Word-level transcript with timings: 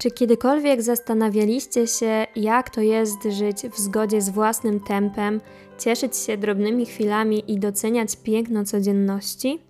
Czy 0.00 0.10
kiedykolwiek 0.10 0.82
zastanawialiście 0.82 1.86
się, 1.86 2.26
jak 2.36 2.70
to 2.70 2.80
jest 2.80 3.22
żyć 3.22 3.56
w 3.56 3.78
zgodzie 3.78 4.20
z 4.20 4.30
własnym 4.30 4.80
tempem, 4.80 5.40
cieszyć 5.78 6.16
się 6.16 6.36
drobnymi 6.36 6.86
chwilami 6.86 7.52
i 7.52 7.58
doceniać 7.58 8.16
piękno 8.16 8.64
codzienności? 8.64 9.62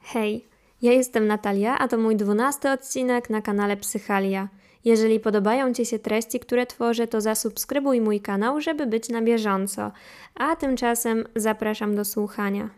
Hej, 0.00 0.48
ja 0.82 0.92
jestem 0.92 1.26
Natalia, 1.26 1.78
a 1.78 1.88
to 1.88 1.98
mój 1.98 2.16
dwunasty 2.16 2.70
odcinek 2.70 3.30
na 3.30 3.42
kanale 3.42 3.76
Psychalia. 3.76 4.48
Jeżeli 4.84 5.20
podobają 5.20 5.72
Ci 5.72 5.86
się 5.86 5.98
treści, 5.98 6.40
które 6.40 6.66
tworzę, 6.66 7.06
to 7.06 7.20
zasubskrybuj 7.20 8.00
mój 8.00 8.20
kanał, 8.20 8.60
żeby 8.60 8.86
być 8.86 9.08
na 9.08 9.22
bieżąco. 9.22 9.92
A 10.34 10.56
tymczasem 10.56 11.24
zapraszam 11.36 11.96
do 11.96 12.04
słuchania. 12.04 12.70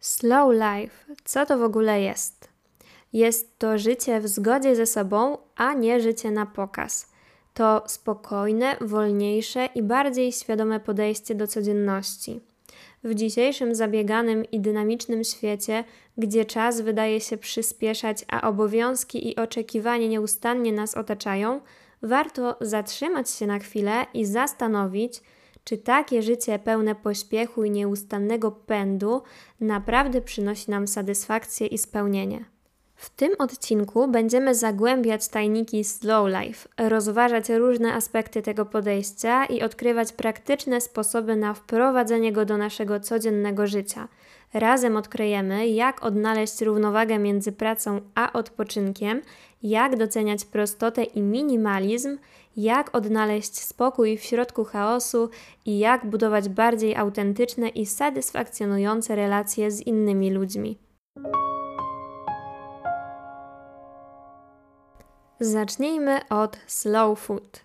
Slow 0.00 0.52
life. 0.52 1.14
Co 1.24 1.46
to 1.46 1.58
w 1.58 1.62
ogóle 1.62 2.00
jest? 2.00 2.55
Jest 3.16 3.58
to 3.58 3.78
życie 3.78 4.20
w 4.20 4.28
zgodzie 4.28 4.76
ze 4.76 4.86
sobą, 4.86 5.38
a 5.56 5.74
nie 5.74 6.00
życie 6.00 6.30
na 6.30 6.46
pokaz. 6.46 7.12
To 7.54 7.82
spokojne, 7.86 8.76
wolniejsze 8.80 9.68
i 9.74 9.82
bardziej 9.82 10.32
świadome 10.32 10.80
podejście 10.80 11.34
do 11.34 11.46
codzienności. 11.46 12.40
W 13.04 13.14
dzisiejszym 13.14 13.74
zabieganym 13.74 14.44
i 14.44 14.60
dynamicznym 14.60 15.24
świecie, 15.24 15.84
gdzie 16.18 16.44
czas 16.44 16.80
wydaje 16.80 17.20
się 17.20 17.36
przyspieszać, 17.36 18.24
a 18.28 18.48
obowiązki 18.48 19.28
i 19.28 19.36
oczekiwania 19.36 20.06
nieustannie 20.06 20.72
nas 20.72 20.94
otaczają, 20.94 21.60
warto 22.02 22.56
zatrzymać 22.60 23.30
się 23.30 23.46
na 23.46 23.58
chwilę 23.58 24.06
i 24.14 24.24
zastanowić, 24.24 25.20
czy 25.64 25.78
takie 25.78 26.22
życie 26.22 26.58
pełne 26.58 26.94
pośpiechu 26.94 27.64
i 27.64 27.70
nieustannego 27.70 28.50
pędu 28.52 29.22
naprawdę 29.60 30.20
przynosi 30.22 30.70
nam 30.70 30.88
satysfakcję 30.88 31.66
i 31.66 31.78
spełnienie. 31.78 32.55
W 32.96 33.10
tym 33.10 33.32
odcinku 33.38 34.08
będziemy 34.08 34.54
zagłębiać 34.54 35.28
tajniki 35.28 35.84
slow 35.84 36.28
life, 36.28 36.68
rozważać 36.78 37.48
różne 37.48 37.94
aspekty 37.94 38.42
tego 38.42 38.66
podejścia 38.66 39.44
i 39.44 39.62
odkrywać 39.62 40.12
praktyczne 40.12 40.80
sposoby 40.80 41.36
na 41.36 41.54
wprowadzenie 41.54 42.32
go 42.32 42.44
do 42.44 42.56
naszego 42.56 43.00
codziennego 43.00 43.66
życia. 43.66 44.08
Razem 44.54 44.96
odkryjemy, 44.96 45.68
jak 45.68 46.04
odnaleźć 46.04 46.60
równowagę 46.60 47.18
między 47.18 47.52
pracą 47.52 48.00
a 48.14 48.32
odpoczynkiem, 48.32 49.22
jak 49.62 49.96
doceniać 49.96 50.44
prostotę 50.44 51.04
i 51.04 51.22
minimalizm, 51.22 52.18
jak 52.56 52.96
odnaleźć 52.96 53.58
spokój 53.58 54.18
w 54.18 54.22
środku 54.22 54.64
chaosu 54.64 55.30
i 55.66 55.78
jak 55.78 56.06
budować 56.06 56.48
bardziej 56.48 56.96
autentyczne 56.96 57.68
i 57.68 57.86
satysfakcjonujące 57.86 59.16
relacje 59.16 59.70
z 59.70 59.80
innymi 59.80 60.30
ludźmi. 60.30 60.78
Zacznijmy 65.40 66.20
od 66.28 66.58
slow 66.66 67.20
food. 67.20 67.60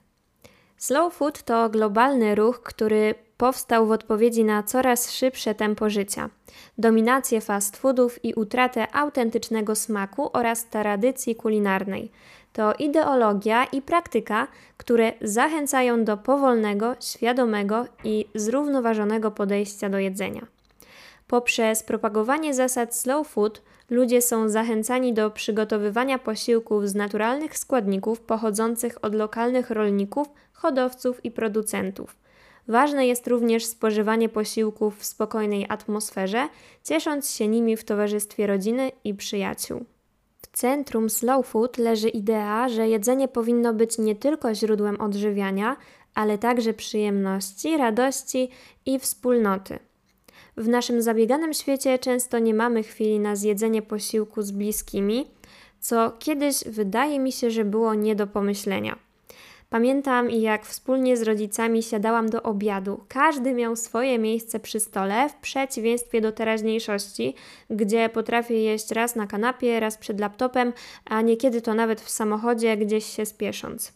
Slow 0.77 1.14
food 1.14 1.44
to 1.44 1.69
globalny 1.69 2.36
ruch, 2.36 2.61
który 2.64 3.16
powstał 3.38 3.88
w 3.88 3.91
odpowiedzi 3.91 4.44
na 4.44 4.64
coraz 4.64 5.11
szybsze 5.11 5.55
tempo 5.55 5.89
życia, 5.89 6.30
dominację 6.77 7.42
fast 7.42 7.77
foodów 7.77 8.25
i 8.25 8.33
utratę 8.33 8.95
autentycznego 8.95 9.75
smaku 9.75 10.30
oraz 10.33 10.66
tradycji 10.66 11.36
kulinarnej. 11.36 12.11
To 12.53 12.73
ideologia 12.73 13.64
i 13.64 13.81
praktyka, 13.81 14.47
które 14.77 15.14
zachęcają 15.22 16.03
do 16.03 16.17
powolnego, 16.17 16.95
świadomego 16.99 17.86
i 18.03 18.25
zrównoważonego 18.36 19.31
podejścia 19.31 19.89
do 19.89 19.99
jedzenia. 19.99 20.47
Poprzez 21.31 21.83
propagowanie 21.83 22.53
zasad 22.53 22.95
slow 22.95 23.27
food 23.27 23.61
ludzie 23.89 24.21
są 24.21 24.49
zachęcani 24.49 25.13
do 25.13 25.31
przygotowywania 25.31 26.19
posiłków 26.19 26.89
z 26.89 26.95
naturalnych 26.95 27.57
składników 27.57 28.21
pochodzących 28.21 29.05
od 29.05 29.15
lokalnych 29.15 29.69
rolników, 29.69 30.27
hodowców 30.53 31.25
i 31.25 31.31
producentów. 31.31 32.15
Ważne 32.67 33.07
jest 33.07 33.27
również 33.27 33.65
spożywanie 33.65 34.29
posiłków 34.29 34.99
w 34.99 35.05
spokojnej 35.05 35.65
atmosferze, 35.69 36.47
ciesząc 36.83 37.31
się 37.31 37.47
nimi 37.47 37.77
w 37.77 37.83
towarzystwie 37.83 38.47
rodziny 38.47 38.91
i 39.03 39.14
przyjaciół. 39.14 39.86
W 40.41 40.47
centrum 40.58 41.09
slow 41.09 41.47
food 41.47 41.77
leży 41.77 42.09
idea, 42.09 42.70
że 42.70 42.87
jedzenie 42.87 43.27
powinno 43.27 43.73
być 43.73 43.97
nie 43.97 44.15
tylko 44.15 44.55
źródłem 44.55 45.02
odżywiania, 45.02 45.77
ale 46.15 46.37
także 46.37 46.73
przyjemności, 46.73 47.77
radości 47.77 48.49
i 48.86 48.99
wspólnoty. 48.99 49.90
W 50.58 50.67
naszym 50.67 51.02
zabieganym 51.02 51.54
świecie 51.54 52.00
często 52.00 52.39
nie 52.39 52.54
mamy 52.54 52.84
chwili 52.84 53.20
na 53.20 53.36
zjedzenie 53.36 53.82
posiłku 53.82 54.42
z 54.42 54.52
bliskimi, 54.52 55.28
co 55.80 56.12
kiedyś 56.20 56.64
wydaje 56.66 57.20
mi 57.20 57.32
się, 57.32 57.52
że 57.52 57.66
było 57.66 57.94
nie 57.94 58.16
do 58.16 58.28
pomyślenia. 58.28 58.95
Pamiętam, 59.70 60.30
jak 60.30 60.66
wspólnie 60.66 61.17
z 61.17 61.22
rodzicami 61.22 61.84
siadałam 61.84 62.30
do 62.30 62.44
obiadu. 62.44 63.04
Każdy 63.08 63.54
miał 63.54 63.76
swoje 63.76 64.20
miejsce 64.20 64.60
przy 64.60 64.80
stole, 64.80 65.30
w 65.30 65.36
przeciwieństwie 65.36 66.22
do 66.22 66.32
teraźniejszości, 66.32 67.36
gdzie 67.70 68.10
potrafię 68.10 68.64
jeść 68.64 68.92
raz 68.92 69.16
na 69.16 69.28
kanapie, 69.28 69.80
raz 69.80 69.98
przed 69.98 70.20
laptopem, 70.20 70.73
a 71.06 71.22
niekiedy 71.22 71.62
to 71.62 71.73
nawet 71.73 72.02
w 72.02 72.10
samochodzie, 72.10 72.78
gdzieś 72.78 73.06
się 73.06 73.26
spiesząc. 73.26 73.94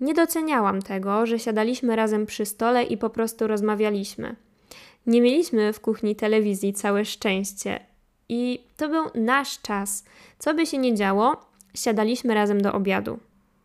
Nie 0.00 0.14
doceniałam 0.14 0.82
tego, 0.82 1.26
że 1.26 1.38
siadaliśmy 1.38 1.96
razem 1.96 2.26
przy 2.26 2.46
stole 2.46 2.82
i 2.82 2.96
po 2.96 3.10
prostu 3.10 3.46
rozmawialiśmy. 3.46 4.36
Nie 5.10 5.20
mieliśmy 5.20 5.72
w 5.72 5.80
kuchni 5.80 6.16
telewizji, 6.16 6.72
całe 6.72 7.04
szczęście. 7.04 7.80
I 8.28 8.60
to 8.76 8.88
był 8.88 9.04
nasz 9.14 9.60
czas. 9.60 10.04
Co 10.38 10.54
by 10.54 10.66
się 10.66 10.78
nie 10.78 10.94
działo, 10.94 11.36
siadaliśmy 11.74 12.34
razem 12.34 12.62
do 12.62 12.72
obiadu. 12.72 13.18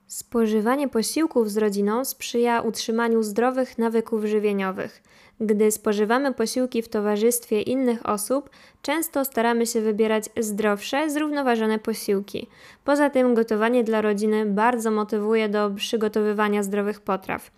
Spożywanie 0.08 0.88
posiłków 0.88 1.52
z 1.52 1.58
rodziną 1.58 2.06
sprzyja 2.06 2.62
utrzymaniu 2.62 3.24
zdrowych 3.24 3.78
nawyków 3.78 4.26
żywieniowych. 4.26 5.04
Gdy 5.40 5.72
spożywamy 5.72 6.34
posiłki 6.34 6.82
w 6.82 6.90
towarzystwie 6.90 7.62
innych 7.62 8.10
osób, 8.10 8.50
często 8.82 9.26
staramy 9.26 9.66
się 9.66 9.82
wybierać 9.82 10.26
zdrowsze, 10.40 11.10
zrównoważone 11.10 11.80
posiłki. 11.80 12.48
Poza 12.84 13.10
tym, 13.10 13.34
gotowanie 13.34 13.84
dla 13.84 14.02
rodziny 14.02 14.46
bardzo 14.46 14.92
motywuje 14.92 15.50
do 15.50 15.72
przygotowywania 15.76 16.64
zdrowych 16.64 17.02
potraw. 17.02 17.52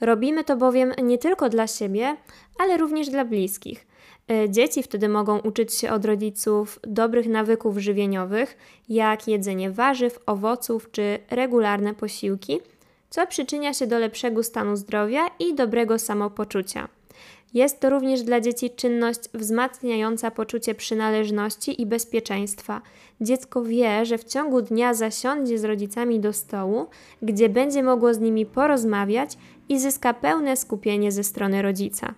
Robimy 0.00 0.44
to 0.44 0.56
bowiem 0.56 0.92
nie 1.02 1.18
tylko 1.18 1.48
dla 1.48 1.66
siebie, 1.66 2.16
ale 2.58 2.76
również 2.76 3.08
dla 3.08 3.24
bliskich. 3.24 3.86
E, 4.30 4.50
dzieci 4.50 4.82
wtedy 4.82 5.08
mogą 5.08 5.38
uczyć 5.38 5.74
się 5.74 5.90
od 5.90 6.04
rodziców 6.04 6.80
dobrych 6.82 7.28
nawyków 7.28 7.78
żywieniowych, 7.78 8.56
jak 8.88 9.28
jedzenie 9.28 9.70
warzyw, 9.70 10.18
owoców 10.26 10.90
czy 10.90 11.18
regularne 11.30 11.94
posiłki, 11.94 12.60
co 13.10 13.26
przyczynia 13.26 13.74
się 13.74 13.86
do 13.86 13.98
lepszego 13.98 14.42
stanu 14.42 14.76
zdrowia 14.76 15.30
i 15.38 15.54
dobrego 15.54 15.98
samopoczucia. 15.98 16.88
Jest 17.54 17.80
to 17.80 17.90
również 17.90 18.22
dla 18.22 18.40
dzieci 18.40 18.70
czynność 18.70 19.20
wzmacniająca 19.34 20.30
poczucie 20.30 20.74
przynależności 20.74 21.82
i 21.82 21.86
bezpieczeństwa. 21.86 22.82
Dziecko 23.20 23.62
wie, 23.62 24.06
że 24.06 24.18
w 24.18 24.24
ciągu 24.24 24.62
dnia 24.62 24.94
zasiądzie 24.94 25.58
z 25.58 25.64
rodzicami 25.64 26.20
do 26.20 26.32
stołu, 26.32 26.86
gdzie 27.22 27.48
będzie 27.48 27.82
mogło 27.82 28.14
z 28.14 28.18
nimi 28.18 28.46
porozmawiać 28.46 29.38
i 29.70 29.78
zyska 29.78 30.14
pełne 30.14 30.56
skupienie 30.56 31.12
ze 31.12 31.24
strony 31.24 31.62
rodzica. 31.62 32.14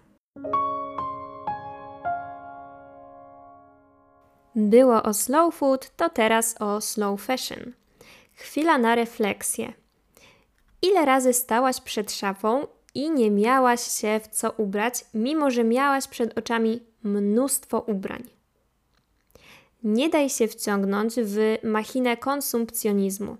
Było 4.54 5.02
o 5.02 5.14
slow 5.14 5.54
food, 5.54 5.96
to 5.96 6.08
teraz 6.08 6.56
o 6.60 6.80
slow 6.80 7.20
fashion. 7.20 7.72
Chwila 8.34 8.78
na 8.78 8.94
refleksję. 8.94 9.72
Ile 10.82 11.04
razy 11.04 11.32
stałaś 11.32 11.80
przed 11.80 12.12
szafą 12.12 12.66
i 12.94 13.10
nie 13.10 13.30
miałaś 13.30 13.80
się 13.80 14.20
w 14.24 14.28
co 14.28 14.50
ubrać, 14.50 15.04
mimo 15.14 15.50
że 15.50 15.64
miałaś 15.64 16.08
przed 16.08 16.38
oczami 16.38 16.80
mnóstwo 17.02 17.80
ubrań? 17.80 18.22
Nie 19.82 20.08
daj 20.08 20.30
się 20.30 20.48
wciągnąć 20.48 21.14
w 21.14 21.58
machinę 21.62 22.16
konsumpcjonizmu. 22.16 23.36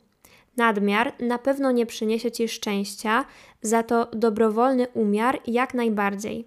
Nadmiar 0.57 1.13
na 1.21 1.39
pewno 1.39 1.71
nie 1.71 1.87
przyniesie 1.87 2.31
ci 2.31 2.49
szczęścia, 2.49 3.25
za 3.63 3.83
to 3.83 4.07
dobrowolny 4.13 4.89
umiar 4.89 5.41
jak 5.47 5.75
najbardziej. 5.75 6.47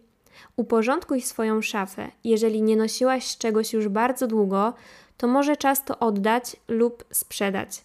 Uporządkuj 0.55 1.21
swoją 1.21 1.61
szafę. 1.61 2.11
Jeżeli 2.23 2.61
nie 2.61 2.75
nosiłaś 2.75 3.37
czegoś 3.37 3.73
już 3.73 3.87
bardzo 3.87 4.27
długo, 4.27 4.73
to 5.17 5.27
może 5.27 5.57
czas 5.57 5.85
to 5.85 5.99
oddać 5.99 6.55
lub 6.67 7.03
sprzedać. 7.11 7.81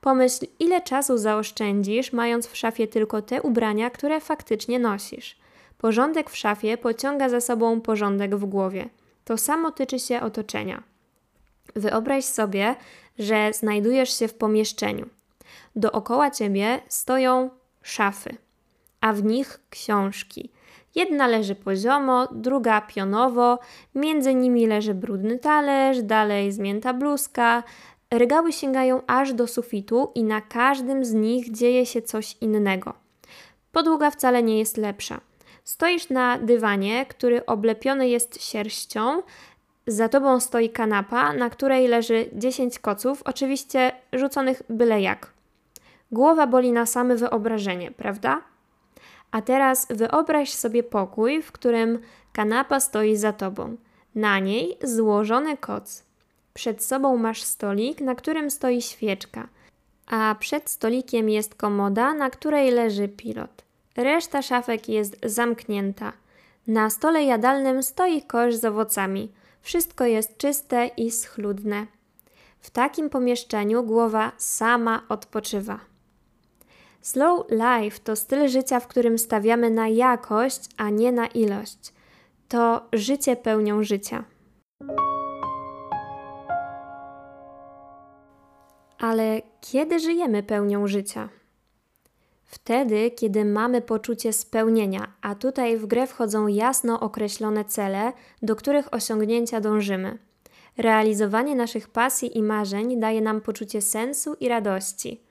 Pomyśl, 0.00 0.46
ile 0.58 0.80
czasu 0.80 1.18
zaoszczędzisz, 1.18 2.12
mając 2.12 2.46
w 2.46 2.56
szafie 2.56 2.86
tylko 2.88 3.22
te 3.22 3.42
ubrania, 3.42 3.90
które 3.90 4.20
faktycznie 4.20 4.78
nosisz. 4.78 5.36
Porządek 5.78 6.30
w 6.30 6.36
szafie 6.36 6.78
pociąga 6.78 7.28
za 7.28 7.40
sobą 7.40 7.80
porządek 7.80 8.36
w 8.36 8.44
głowie. 8.44 8.88
To 9.24 9.38
samo 9.38 9.70
tyczy 9.70 9.98
się 9.98 10.20
otoczenia. 10.20 10.82
Wyobraź 11.76 12.24
sobie, 12.24 12.74
że 13.18 13.52
znajdujesz 13.52 14.18
się 14.18 14.28
w 14.28 14.34
pomieszczeniu. 14.34 15.06
Dookoła 15.76 16.30
ciebie 16.30 16.80
stoją 16.88 17.50
szafy, 17.82 18.36
a 19.00 19.12
w 19.12 19.24
nich 19.24 19.60
książki. 19.70 20.50
Jedna 20.94 21.26
leży 21.26 21.54
poziomo, 21.54 22.28
druga 22.32 22.80
pionowo, 22.80 23.58
między 23.94 24.34
nimi 24.34 24.66
leży 24.66 24.94
brudny 24.94 25.38
talerz, 25.38 26.02
dalej 26.02 26.52
zmięta 26.52 26.94
bluzka, 26.94 27.62
Regały 28.10 28.52
sięgają 28.52 29.00
aż 29.06 29.32
do 29.32 29.46
sufitu 29.46 30.12
i 30.14 30.24
na 30.24 30.40
każdym 30.40 31.04
z 31.04 31.12
nich 31.12 31.52
dzieje 31.52 31.86
się 31.86 32.02
coś 32.02 32.36
innego. 32.40 32.94
Podłoga 33.72 34.10
wcale 34.10 34.42
nie 34.42 34.58
jest 34.58 34.76
lepsza. 34.76 35.20
Stoisz 35.64 36.10
na 36.10 36.38
dywanie, 36.38 37.06
który 37.06 37.46
oblepiony 37.46 38.08
jest 38.08 38.42
sierścią, 38.42 39.22
za 39.86 40.08
tobą 40.08 40.40
stoi 40.40 40.70
kanapa, 40.70 41.32
na 41.32 41.50
której 41.50 41.88
leży 41.88 42.30
10 42.32 42.78
koców, 42.78 43.22
oczywiście 43.24 43.92
rzuconych 44.12 44.62
byle 44.68 45.00
jak. 45.00 45.33
Głowa 46.14 46.46
boli 46.46 46.72
na 46.72 46.86
same 46.86 47.16
wyobrażenie, 47.16 47.90
prawda? 47.90 48.42
A 49.30 49.42
teraz 49.42 49.86
wyobraź 49.90 50.52
sobie 50.52 50.82
pokój, 50.82 51.42
w 51.42 51.52
którym 51.52 51.98
kanapa 52.32 52.80
stoi 52.80 53.16
za 53.16 53.32
tobą. 53.32 53.76
Na 54.14 54.38
niej 54.38 54.78
złożony 54.82 55.56
koc. 55.56 56.04
Przed 56.54 56.84
sobą 56.84 57.16
masz 57.16 57.42
stolik, 57.42 58.00
na 58.00 58.14
którym 58.14 58.50
stoi 58.50 58.82
świeczka, 58.82 59.48
a 60.06 60.36
przed 60.40 60.70
stolikiem 60.70 61.28
jest 61.28 61.54
komoda, 61.54 62.14
na 62.14 62.30
której 62.30 62.70
leży 62.70 63.08
pilot. 63.08 63.64
Reszta 63.96 64.42
szafek 64.42 64.88
jest 64.88 65.16
zamknięta. 65.22 66.12
Na 66.66 66.90
stole 66.90 67.24
jadalnym 67.24 67.82
stoi 67.82 68.22
kosz 68.22 68.54
z 68.54 68.64
owocami. 68.64 69.32
Wszystko 69.62 70.04
jest 70.04 70.36
czyste 70.36 70.86
i 70.96 71.10
schludne. 71.10 71.86
W 72.60 72.70
takim 72.70 73.10
pomieszczeniu 73.10 73.82
głowa 73.82 74.32
sama 74.38 75.02
odpoczywa. 75.08 75.93
Slow 77.04 77.44
life 77.50 77.98
to 78.04 78.16
styl 78.16 78.48
życia, 78.48 78.80
w 78.80 78.86
którym 78.86 79.18
stawiamy 79.18 79.70
na 79.70 79.88
jakość, 79.88 80.60
a 80.76 80.90
nie 80.90 81.12
na 81.12 81.26
ilość. 81.26 81.92
To 82.48 82.88
życie 82.92 83.36
pełnią 83.36 83.82
życia. 83.82 84.24
Ale 88.98 89.42
kiedy 89.60 89.98
żyjemy 90.00 90.42
pełnią 90.42 90.86
życia? 90.86 91.28
Wtedy, 92.44 93.10
kiedy 93.10 93.44
mamy 93.44 93.82
poczucie 93.82 94.32
spełnienia, 94.32 95.12
a 95.22 95.34
tutaj 95.34 95.76
w 95.76 95.86
grę 95.86 96.06
wchodzą 96.06 96.46
jasno 96.46 97.00
określone 97.00 97.64
cele, 97.64 98.12
do 98.42 98.56
których 98.56 98.94
osiągnięcia 98.94 99.60
dążymy. 99.60 100.18
Realizowanie 100.78 101.54
naszych 101.54 101.88
pasji 101.88 102.38
i 102.38 102.42
marzeń 102.42 103.00
daje 103.00 103.20
nam 103.20 103.40
poczucie 103.40 103.82
sensu 103.82 104.34
i 104.40 104.48
radości. 104.48 105.23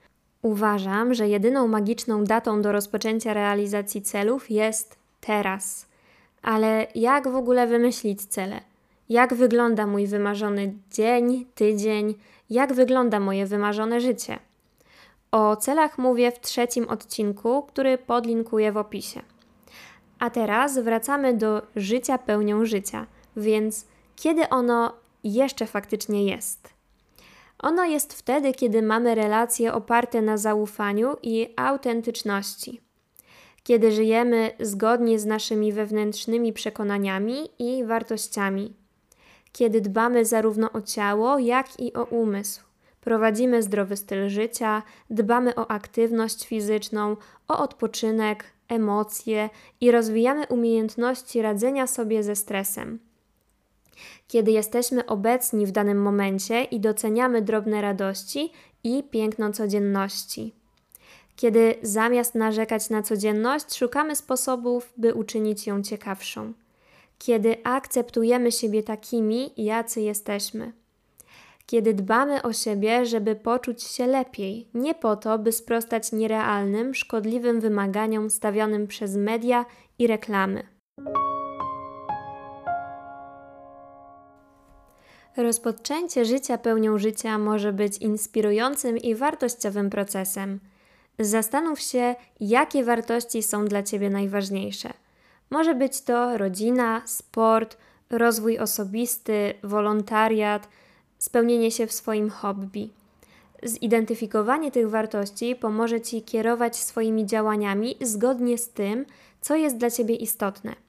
Uważam, 0.44 1.14
że 1.14 1.28
jedyną 1.28 1.68
magiczną 1.68 2.24
datą 2.24 2.62
do 2.62 2.72
rozpoczęcia 2.72 3.34
realizacji 3.34 4.02
celów 4.02 4.50
jest 4.50 4.96
teraz. 5.20 5.86
Ale 6.42 6.86
jak 6.94 7.28
w 7.28 7.36
ogóle 7.36 7.66
wymyślić 7.66 8.24
cele? 8.24 8.60
Jak 9.08 9.34
wygląda 9.34 9.86
mój 9.86 10.06
wymarzony 10.06 10.74
dzień, 10.90 11.46
tydzień? 11.54 12.14
Jak 12.50 12.72
wygląda 12.72 13.20
moje 13.20 13.46
wymarzone 13.46 14.00
życie? 14.00 14.38
O 15.32 15.56
celach 15.56 15.98
mówię 15.98 16.32
w 16.32 16.40
trzecim 16.40 16.88
odcinku, 16.88 17.62
który 17.62 17.98
podlinkuję 17.98 18.72
w 18.72 18.76
opisie. 18.76 19.20
A 20.18 20.30
teraz 20.30 20.78
wracamy 20.78 21.34
do 21.34 21.62
życia 21.76 22.18
pełnią 22.18 22.64
życia, 22.64 23.06
więc 23.36 23.86
kiedy 24.16 24.48
ono 24.48 24.92
jeszcze 25.24 25.66
faktycznie 25.66 26.24
jest? 26.24 26.73
Ono 27.64 27.84
jest 27.84 28.14
wtedy, 28.14 28.52
kiedy 28.52 28.82
mamy 28.82 29.14
relacje 29.14 29.74
oparte 29.74 30.22
na 30.22 30.36
zaufaniu 30.36 31.16
i 31.22 31.48
autentyczności. 31.56 32.80
Kiedy 33.62 33.92
żyjemy 33.92 34.50
zgodnie 34.60 35.18
z 35.18 35.26
naszymi 35.26 35.72
wewnętrznymi 35.72 36.52
przekonaniami 36.52 37.48
i 37.58 37.84
wartościami. 37.84 38.74
Kiedy 39.52 39.80
dbamy 39.80 40.24
zarówno 40.24 40.72
o 40.72 40.80
ciało, 40.80 41.38
jak 41.38 41.80
i 41.80 41.94
o 41.94 42.04
umysł. 42.04 42.62
Prowadzimy 43.00 43.62
zdrowy 43.62 43.96
styl 43.96 44.28
życia, 44.28 44.82
dbamy 45.10 45.54
o 45.54 45.70
aktywność 45.70 46.46
fizyczną, 46.46 47.16
o 47.48 47.58
odpoczynek, 47.58 48.44
emocje 48.68 49.50
i 49.80 49.90
rozwijamy 49.90 50.46
umiejętności 50.46 51.42
radzenia 51.42 51.86
sobie 51.86 52.22
ze 52.22 52.36
stresem 52.36 53.13
kiedy 54.28 54.50
jesteśmy 54.50 55.06
obecni 55.06 55.66
w 55.66 55.70
danym 55.70 56.02
momencie 56.02 56.64
i 56.64 56.80
doceniamy 56.80 57.42
drobne 57.42 57.82
radości 57.82 58.52
i 58.84 59.02
piękno 59.02 59.52
codzienności. 59.52 60.54
Kiedy 61.36 61.74
zamiast 61.82 62.34
narzekać 62.34 62.90
na 62.90 63.02
codzienność, 63.02 63.74
szukamy 63.74 64.16
sposobów, 64.16 64.92
by 64.96 65.14
uczynić 65.14 65.66
ją 65.66 65.82
ciekawszą. 65.82 66.52
Kiedy 67.18 67.56
akceptujemy 67.64 68.52
siebie 68.52 68.82
takimi, 68.82 69.50
jacy 69.56 70.00
jesteśmy. 70.00 70.72
Kiedy 71.66 71.94
dbamy 71.94 72.42
o 72.42 72.52
siebie, 72.52 73.06
żeby 73.06 73.36
poczuć 73.36 73.82
się 73.82 74.06
lepiej, 74.06 74.68
nie 74.74 74.94
po 74.94 75.16
to, 75.16 75.38
by 75.38 75.52
sprostać 75.52 76.12
nierealnym, 76.12 76.94
szkodliwym 76.94 77.60
wymaganiom 77.60 78.30
stawianym 78.30 78.86
przez 78.86 79.16
media 79.16 79.66
i 79.98 80.06
reklamy. 80.06 80.62
Rozpoczęcie 85.36 86.24
życia 86.24 86.58
pełnią 86.58 86.98
życia 86.98 87.38
może 87.38 87.72
być 87.72 87.98
inspirującym 87.98 88.98
i 88.98 89.14
wartościowym 89.14 89.90
procesem. 89.90 90.60
Zastanów 91.18 91.80
się, 91.80 92.14
jakie 92.40 92.84
wartości 92.84 93.42
są 93.42 93.64
dla 93.64 93.82
Ciebie 93.82 94.10
najważniejsze. 94.10 94.92
Może 95.50 95.74
być 95.74 96.00
to 96.00 96.38
rodzina, 96.38 97.02
sport, 97.06 97.76
rozwój 98.10 98.58
osobisty, 98.58 99.54
wolontariat, 99.62 100.68
spełnienie 101.18 101.70
się 101.70 101.86
w 101.86 101.92
swoim 101.92 102.30
hobby. 102.30 102.90
Zidentyfikowanie 103.62 104.70
tych 104.70 104.90
wartości 104.90 105.56
pomoże 105.56 106.00
Ci 106.00 106.22
kierować 106.22 106.76
swoimi 106.76 107.26
działaniami 107.26 107.96
zgodnie 108.00 108.58
z 108.58 108.68
tym, 108.68 109.06
co 109.40 109.56
jest 109.56 109.76
dla 109.76 109.90
Ciebie 109.90 110.14
istotne 110.14 110.83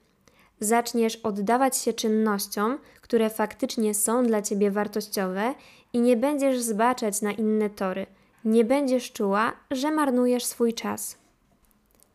zaczniesz 0.60 1.16
oddawać 1.16 1.76
się 1.76 1.92
czynnościom, 1.92 2.78
które 3.00 3.30
faktycznie 3.30 3.94
są 3.94 4.26
dla 4.26 4.42
ciebie 4.42 4.70
wartościowe 4.70 5.54
i 5.92 6.00
nie 6.00 6.16
będziesz 6.16 6.60
zbaczać 6.60 7.22
na 7.22 7.32
inne 7.32 7.70
tory. 7.70 8.06
Nie 8.44 8.64
będziesz 8.64 9.12
czuła, 9.12 9.52
że 9.70 9.90
marnujesz 9.90 10.44
swój 10.44 10.74
czas. 10.74 11.18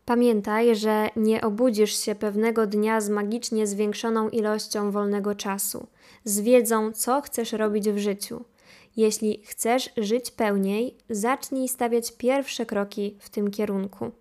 Pamiętaj, 0.05 0.75
że 0.75 1.09
nie 1.15 1.41
obudzisz 1.41 1.99
się 1.99 2.15
pewnego 2.15 2.67
dnia 2.67 3.01
z 3.01 3.09
magicznie 3.09 3.67
zwiększoną 3.67 4.29
ilością 4.29 4.91
wolnego 4.91 5.35
czasu, 5.35 5.88
z 6.23 6.39
wiedzą, 6.39 6.91
co 6.91 7.21
chcesz 7.21 7.53
robić 7.53 7.89
w 7.89 7.97
życiu. 7.97 8.45
Jeśli 8.97 9.41
chcesz 9.45 9.89
żyć 9.97 10.31
pełniej, 10.31 10.97
zacznij 11.09 11.67
stawiać 11.67 12.17
pierwsze 12.17 12.65
kroki 12.65 13.17
w 13.19 13.29
tym 13.29 13.51
kierunku. 13.51 14.11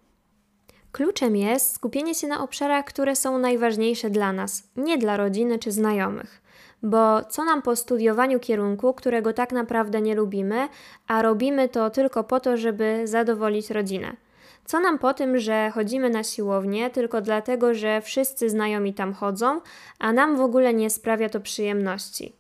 Kluczem 0.93 1.37
jest 1.37 1.75
skupienie 1.75 2.15
się 2.15 2.27
na 2.27 2.43
obszarach, 2.43 2.85
które 2.85 3.17
są 3.17 3.39
najważniejsze 3.39 4.11
dla 4.11 4.33
nas, 4.33 4.63
nie 4.77 4.99
dla 4.99 5.17
rodziny 5.17 5.59
czy 5.59 5.73
znajomych. 5.73 6.43
Bo 6.83 7.25
co 7.25 7.45
nam 7.45 7.63
po 7.63 7.77
studiowaniu 7.77 8.41
kierunku, 8.41 8.95
którego 8.95 9.33
tak 9.33 9.53
naprawdę 9.53 10.01
nie 10.01 10.15
lubimy, 10.15 10.69
a 11.07 11.23
robimy 11.23 11.69
to 11.69 11.91
tylko 11.91 12.25
po 12.25 12.41
to, 12.41 12.57
żeby 12.57 13.03
zadowolić 13.05 13.71
rodzinę? 13.71 14.17
Co 14.65 14.81
nam 14.81 14.99
po 14.99 15.15
tym, 15.15 15.39
że 15.39 15.71
chodzimy 15.75 16.11
na 16.11 16.25
siłownię 16.25 16.91
tylko 16.91 17.21
dlatego, 17.21 17.75
że 17.75 18.01
wszyscy 18.01 18.51
znajomi 18.51 18.95
tam 18.95 19.13
chodzą, 19.13 19.61
a 19.99 20.13
nam 20.13 20.37
w 20.37 20.41
ogóle 20.41 20.75
nie 20.75 20.91
sprawia 20.91 21.29
to 21.29 21.41
przyjemności? 21.41 22.40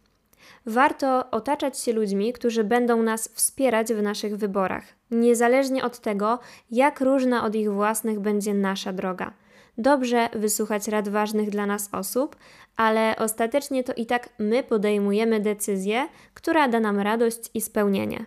Warto 0.67 1.31
otaczać 1.31 1.79
się 1.79 1.93
ludźmi, 1.93 2.33
którzy 2.33 2.64
będą 2.64 3.02
nas 3.02 3.29
wspierać 3.29 3.93
w 3.93 4.02
naszych 4.02 4.37
wyborach, 4.37 4.85
niezależnie 5.11 5.85
od 5.85 5.99
tego, 5.99 6.38
jak 6.71 7.00
różna 7.00 7.45
od 7.45 7.55
ich 7.55 7.73
własnych 7.73 8.21
będzie 8.21 8.55
nasza 8.55 8.93
droga. 8.93 9.33
Dobrze 9.79 10.29
wysłuchać 10.33 10.88
rad 10.88 11.09
ważnych 11.09 11.50
dla 11.50 11.67
nas 11.67 11.88
osób, 11.93 12.37
ale 12.76 13.17
ostatecznie 13.19 13.85
to 13.85 13.93
i 13.93 14.07
tak 14.07 14.29
my 14.38 14.62
podejmujemy 14.62 15.40
decyzję, 15.40 16.09
która 16.35 16.69
da 16.69 16.81
nam 16.81 17.00
radość 17.00 17.50
i 17.55 17.61
spełnienie. 17.61 18.26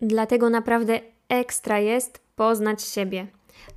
Dlatego 0.00 0.50
naprawdę 0.50 1.00
ekstra 1.28 1.78
jest 1.78 2.20
poznać 2.36 2.82
siebie, 2.82 3.26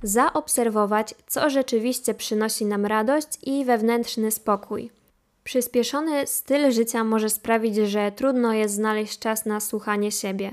zaobserwować, 0.02 1.14
co 1.26 1.50
rzeczywiście 1.50 2.14
przynosi 2.14 2.66
nam 2.66 2.86
radość 2.86 3.28
i 3.42 3.64
wewnętrzny 3.64 4.30
spokój. 4.30 4.90
Przyspieszony 5.46 6.26
styl 6.26 6.72
życia 6.72 7.04
może 7.04 7.30
sprawić, 7.30 7.76
że 7.76 8.12
trudno 8.12 8.52
jest 8.52 8.74
znaleźć 8.74 9.18
czas 9.18 9.46
na 9.46 9.60
słuchanie 9.60 10.12
siebie, 10.12 10.50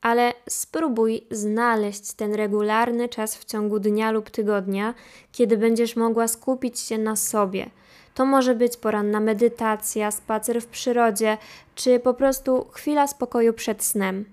ale 0.00 0.32
spróbuj 0.48 1.26
znaleźć 1.30 2.12
ten 2.12 2.34
regularny 2.34 3.08
czas 3.08 3.36
w 3.36 3.44
ciągu 3.44 3.78
dnia 3.78 4.10
lub 4.10 4.30
tygodnia, 4.30 4.94
kiedy 5.32 5.56
będziesz 5.56 5.96
mogła 5.96 6.28
skupić 6.28 6.80
się 6.80 6.98
na 6.98 7.16
sobie. 7.16 7.70
To 8.14 8.24
może 8.24 8.54
być 8.54 8.76
poranna 8.76 9.20
medytacja, 9.20 10.10
spacer 10.10 10.62
w 10.62 10.66
przyrodzie, 10.66 11.38
czy 11.74 11.98
po 11.98 12.14
prostu 12.14 12.66
chwila 12.70 13.06
spokoju 13.06 13.52
przed 13.52 13.84
snem. 13.84 14.24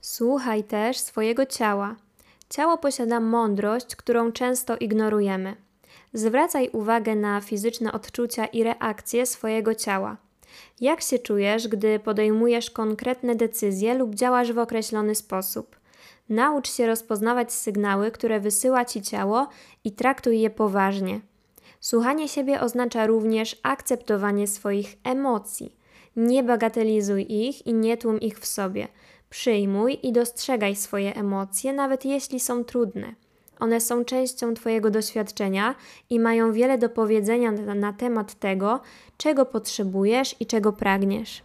Słuchaj 0.00 0.64
też 0.64 0.98
swojego 0.98 1.46
ciała. 1.46 1.96
Ciało 2.50 2.78
posiada 2.78 3.20
mądrość, 3.20 3.96
którą 3.96 4.32
często 4.32 4.76
ignorujemy. 4.76 5.56
Zwracaj 6.12 6.70
uwagę 6.72 7.16
na 7.16 7.40
fizyczne 7.40 7.92
odczucia 7.92 8.46
i 8.46 8.62
reakcje 8.62 9.26
swojego 9.26 9.74
ciała. 9.74 10.16
Jak 10.80 11.00
się 11.00 11.18
czujesz, 11.18 11.68
gdy 11.68 11.98
podejmujesz 11.98 12.70
konkretne 12.70 13.34
decyzje 13.34 13.94
lub 13.94 14.14
działasz 14.14 14.52
w 14.52 14.58
określony 14.58 15.14
sposób? 15.14 15.76
Naucz 16.28 16.70
się 16.72 16.86
rozpoznawać 16.86 17.52
sygnały, 17.52 18.10
które 18.10 18.40
wysyła 18.40 18.84
ci 18.84 19.02
ciało 19.02 19.48
i 19.84 19.92
traktuj 19.92 20.40
je 20.40 20.50
poważnie. 20.50 21.20
Słuchanie 21.80 22.28
siebie 22.28 22.60
oznacza 22.60 23.06
również 23.06 23.56
akceptowanie 23.62 24.46
swoich 24.46 24.96
emocji. 25.04 25.76
Nie 26.16 26.42
bagatelizuj 26.42 27.26
ich 27.28 27.66
i 27.66 27.74
nie 27.74 27.96
tłum 27.96 28.20
ich 28.20 28.38
w 28.38 28.46
sobie. 28.46 28.88
Przyjmuj 29.30 29.98
i 30.02 30.12
dostrzegaj 30.12 30.76
swoje 30.76 31.14
emocje, 31.14 31.72
nawet 31.72 32.04
jeśli 32.04 32.40
są 32.40 32.64
trudne. 32.64 33.14
One 33.60 33.80
są 33.80 34.04
częścią 34.04 34.54
Twojego 34.54 34.90
doświadczenia 34.90 35.74
i 36.10 36.20
mają 36.20 36.52
wiele 36.52 36.78
do 36.78 36.88
powiedzenia 36.88 37.52
na, 37.52 37.74
na 37.74 37.92
temat 37.92 38.34
tego, 38.34 38.80
czego 39.16 39.46
potrzebujesz 39.46 40.36
i 40.40 40.46
czego 40.46 40.72
pragniesz. 40.72 41.42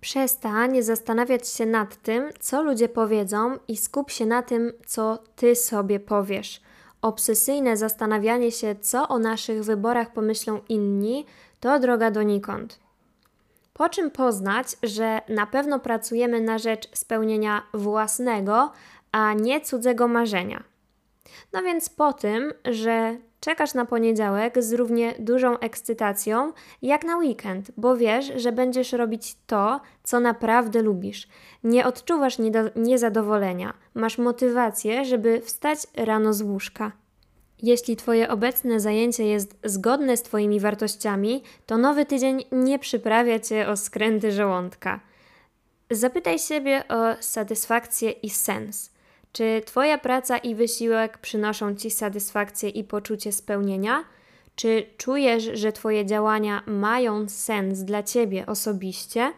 Przestań 0.00 0.82
zastanawiać 0.82 1.48
się 1.48 1.66
nad 1.66 1.96
tym, 1.96 2.28
co 2.40 2.62
ludzie 2.62 2.88
powiedzą, 2.88 3.58
i 3.68 3.76
skup 3.76 4.10
się 4.10 4.26
na 4.26 4.42
tym, 4.42 4.72
co 4.86 5.18
ty 5.36 5.56
sobie 5.56 6.00
powiesz. 6.00 6.60
Obsesyjne 7.02 7.76
zastanawianie 7.76 8.52
się, 8.52 8.76
co 8.80 9.08
o 9.08 9.18
naszych 9.18 9.64
wyborach 9.64 10.12
pomyślą 10.12 10.60
inni, 10.68 11.26
to 11.60 11.78
droga 11.78 12.10
donikąd. 12.10 12.78
Po 13.72 13.88
czym 13.88 14.10
poznać, 14.10 14.66
że 14.82 15.20
na 15.28 15.46
pewno 15.46 15.78
pracujemy 15.78 16.40
na 16.40 16.58
rzecz 16.58 16.96
spełnienia 16.96 17.62
własnego, 17.74 18.72
a 19.12 19.34
nie 19.34 19.60
cudzego 19.60 20.08
marzenia. 20.08 20.69
No 21.52 21.62
więc 21.62 21.88
po 21.88 22.12
tym, 22.12 22.52
że 22.64 23.16
czekasz 23.40 23.74
na 23.74 23.86
poniedziałek 23.86 24.62
z 24.62 24.72
równie 24.72 25.14
dużą 25.18 25.58
ekscytacją 25.58 26.52
jak 26.82 27.04
na 27.04 27.16
weekend, 27.16 27.70
bo 27.76 27.96
wiesz, 27.96 28.32
że 28.36 28.52
będziesz 28.52 28.92
robić 28.92 29.36
to, 29.46 29.80
co 30.02 30.20
naprawdę 30.20 30.82
lubisz. 30.82 31.28
Nie 31.64 31.86
odczuwasz 31.86 32.36
niezadowolenia, 32.76 33.74
masz 33.94 34.18
motywację, 34.18 35.04
żeby 35.04 35.40
wstać 35.40 35.78
rano 35.96 36.32
z 36.32 36.42
łóżka. 36.42 36.92
Jeśli 37.62 37.96
Twoje 37.96 38.28
obecne 38.28 38.80
zajęcie 38.80 39.24
jest 39.24 39.58
zgodne 39.64 40.16
z 40.16 40.22
Twoimi 40.22 40.60
wartościami, 40.60 41.42
to 41.66 41.78
nowy 41.78 42.06
tydzień 42.06 42.44
nie 42.52 42.78
przyprawia 42.78 43.38
Cię 43.38 43.68
o 43.68 43.76
skręty 43.76 44.32
żołądka. 44.32 45.00
Zapytaj 45.90 46.38
siebie 46.38 46.84
o 46.88 47.22
satysfakcję 47.22 48.10
i 48.10 48.30
sens. 48.30 48.90
Czy 49.32 49.62
Twoja 49.66 49.98
praca 49.98 50.38
i 50.38 50.54
wysiłek 50.54 51.18
przynoszą 51.18 51.74
Ci 51.74 51.90
satysfakcję 51.90 52.68
i 52.68 52.84
poczucie 52.84 53.32
spełnienia? 53.32 54.04
Czy 54.56 54.86
czujesz, 54.96 55.50
że 55.54 55.72
Twoje 55.72 56.06
działania 56.06 56.62
mają 56.66 57.28
sens 57.28 57.78
dla 57.78 58.02
Ciebie 58.02 58.46
osobiście? 58.46 59.32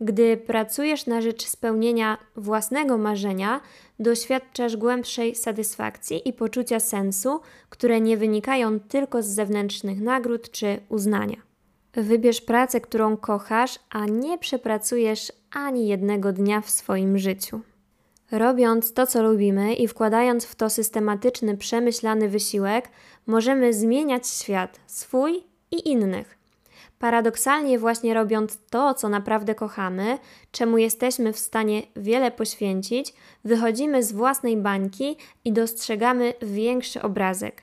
Gdy 0.00 0.36
pracujesz 0.36 1.06
na 1.06 1.20
rzecz 1.20 1.46
spełnienia 1.46 2.18
własnego 2.36 2.98
marzenia, 2.98 3.60
doświadczasz 3.98 4.76
głębszej 4.76 5.34
satysfakcji 5.34 6.28
i 6.28 6.32
poczucia 6.32 6.80
sensu, 6.80 7.40
które 7.68 8.00
nie 8.00 8.16
wynikają 8.16 8.80
tylko 8.80 9.22
z 9.22 9.26
zewnętrznych 9.26 10.00
nagród 10.00 10.50
czy 10.50 10.80
uznania. 10.88 11.36
Wybierz 11.92 12.40
pracę, 12.40 12.80
którą 12.80 13.16
kochasz, 13.16 13.78
a 13.90 14.06
nie 14.06 14.38
przepracujesz 14.38 15.32
ani 15.50 15.88
jednego 15.88 16.32
dnia 16.32 16.60
w 16.60 16.70
swoim 16.70 17.18
życiu. 17.18 17.60
Robiąc 18.30 18.92
to, 18.92 19.06
co 19.06 19.22
lubimy 19.22 19.74
i 19.74 19.88
wkładając 19.88 20.44
w 20.44 20.54
to 20.54 20.70
systematyczny, 20.70 21.56
przemyślany 21.56 22.28
wysiłek, 22.28 22.88
możemy 23.26 23.74
zmieniać 23.74 24.28
świat, 24.28 24.80
swój 24.86 25.42
i 25.70 25.88
innych. 25.88 26.38
Paradoksalnie, 26.98 27.78
właśnie 27.78 28.14
robiąc 28.14 28.58
to, 28.70 28.94
co 28.94 29.08
naprawdę 29.08 29.54
kochamy, 29.54 30.18
czemu 30.52 30.78
jesteśmy 30.78 31.32
w 31.32 31.38
stanie 31.38 31.82
wiele 31.96 32.30
poświęcić, 32.30 33.14
wychodzimy 33.44 34.02
z 34.02 34.12
własnej 34.12 34.56
bańki 34.56 35.16
i 35.44 35.52
dostrzegamy 35.52 36.34
większy 36.42 37.02
obrazek. 37.02 37.62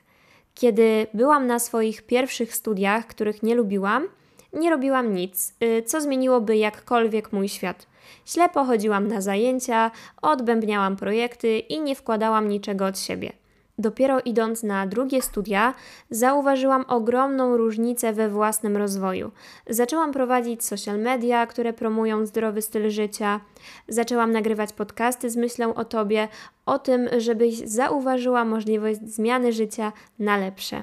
Kiedy 0.54 1.06
byłam 1.14 1.46
na 1.46 1.58
swoich 1.58 2.02
pierwszych 2.02 2.54
studiach, 2.54 3.06
których 3.06 3.42
nie 3.42 3.54
lubiłam, 3.54 4.08
nie 4.52 4.70
robiłam 4.70 5.14
nic, 5.14 5.54
y, 5.62 5.82
co 5.82 6.00
zmieniłoby 6.00 6.56
jakkolwiek 6.56 7.32
mój 7.32 7.48
świat. 7.48 7.86
Ślepo 8.24 8.64
chodziłam 8.64 9.08
na 9.08 9.20
zajęcia, 9.20 9.90
odbębniałam 10.22 10.96
projekty 10.96 11.58
i 11.58 11.80
nie 11.80 11.94
wkładałam 11.94 12.48
niczego 12.48 12.86
od 12.86 12.98
siebie. 12.98 13.32
Dopiero 13.78 14.20
idąc 14.20 14.62
na 14.62 14.86
drugie 14.86 15.22
studia, 15.22 15.74
zauważyłam 16.10 16.84
ogromną 16.88 17.56
różnicę 17.56 18.12
we 18.12 18.28
własnym 18.28 18.76
rozwoju. 18.76 19.30
Zaczęłam 19.66 20.12
prowadzić 20.12 20.64
social 20.64 20.98
media, 20.98 21.46
które 21.46 21.72
promują 21.72 22.26
zdrowy 22.26 22.62
styl 22.62 22.90
życia. 22.90 23.40
Zaczęłam 23.88 24.32
nagrywać 24.32 24.72
podcasty 24.72 25.30
z 25.30 25.36
myślą 25.36 25.74
o 25.74 25.84
tobie, 25.84 26.28
o 26.66 26.78
tym, 26.78 27.08
żebyś 27.18 27.58
zauważyła 27.58 28.44
możliwość 28.44 29.00
zmiany 29.00 29.52
życia 29.52 29.92
na 30.18 30.36
lepsze. 30.36 30.82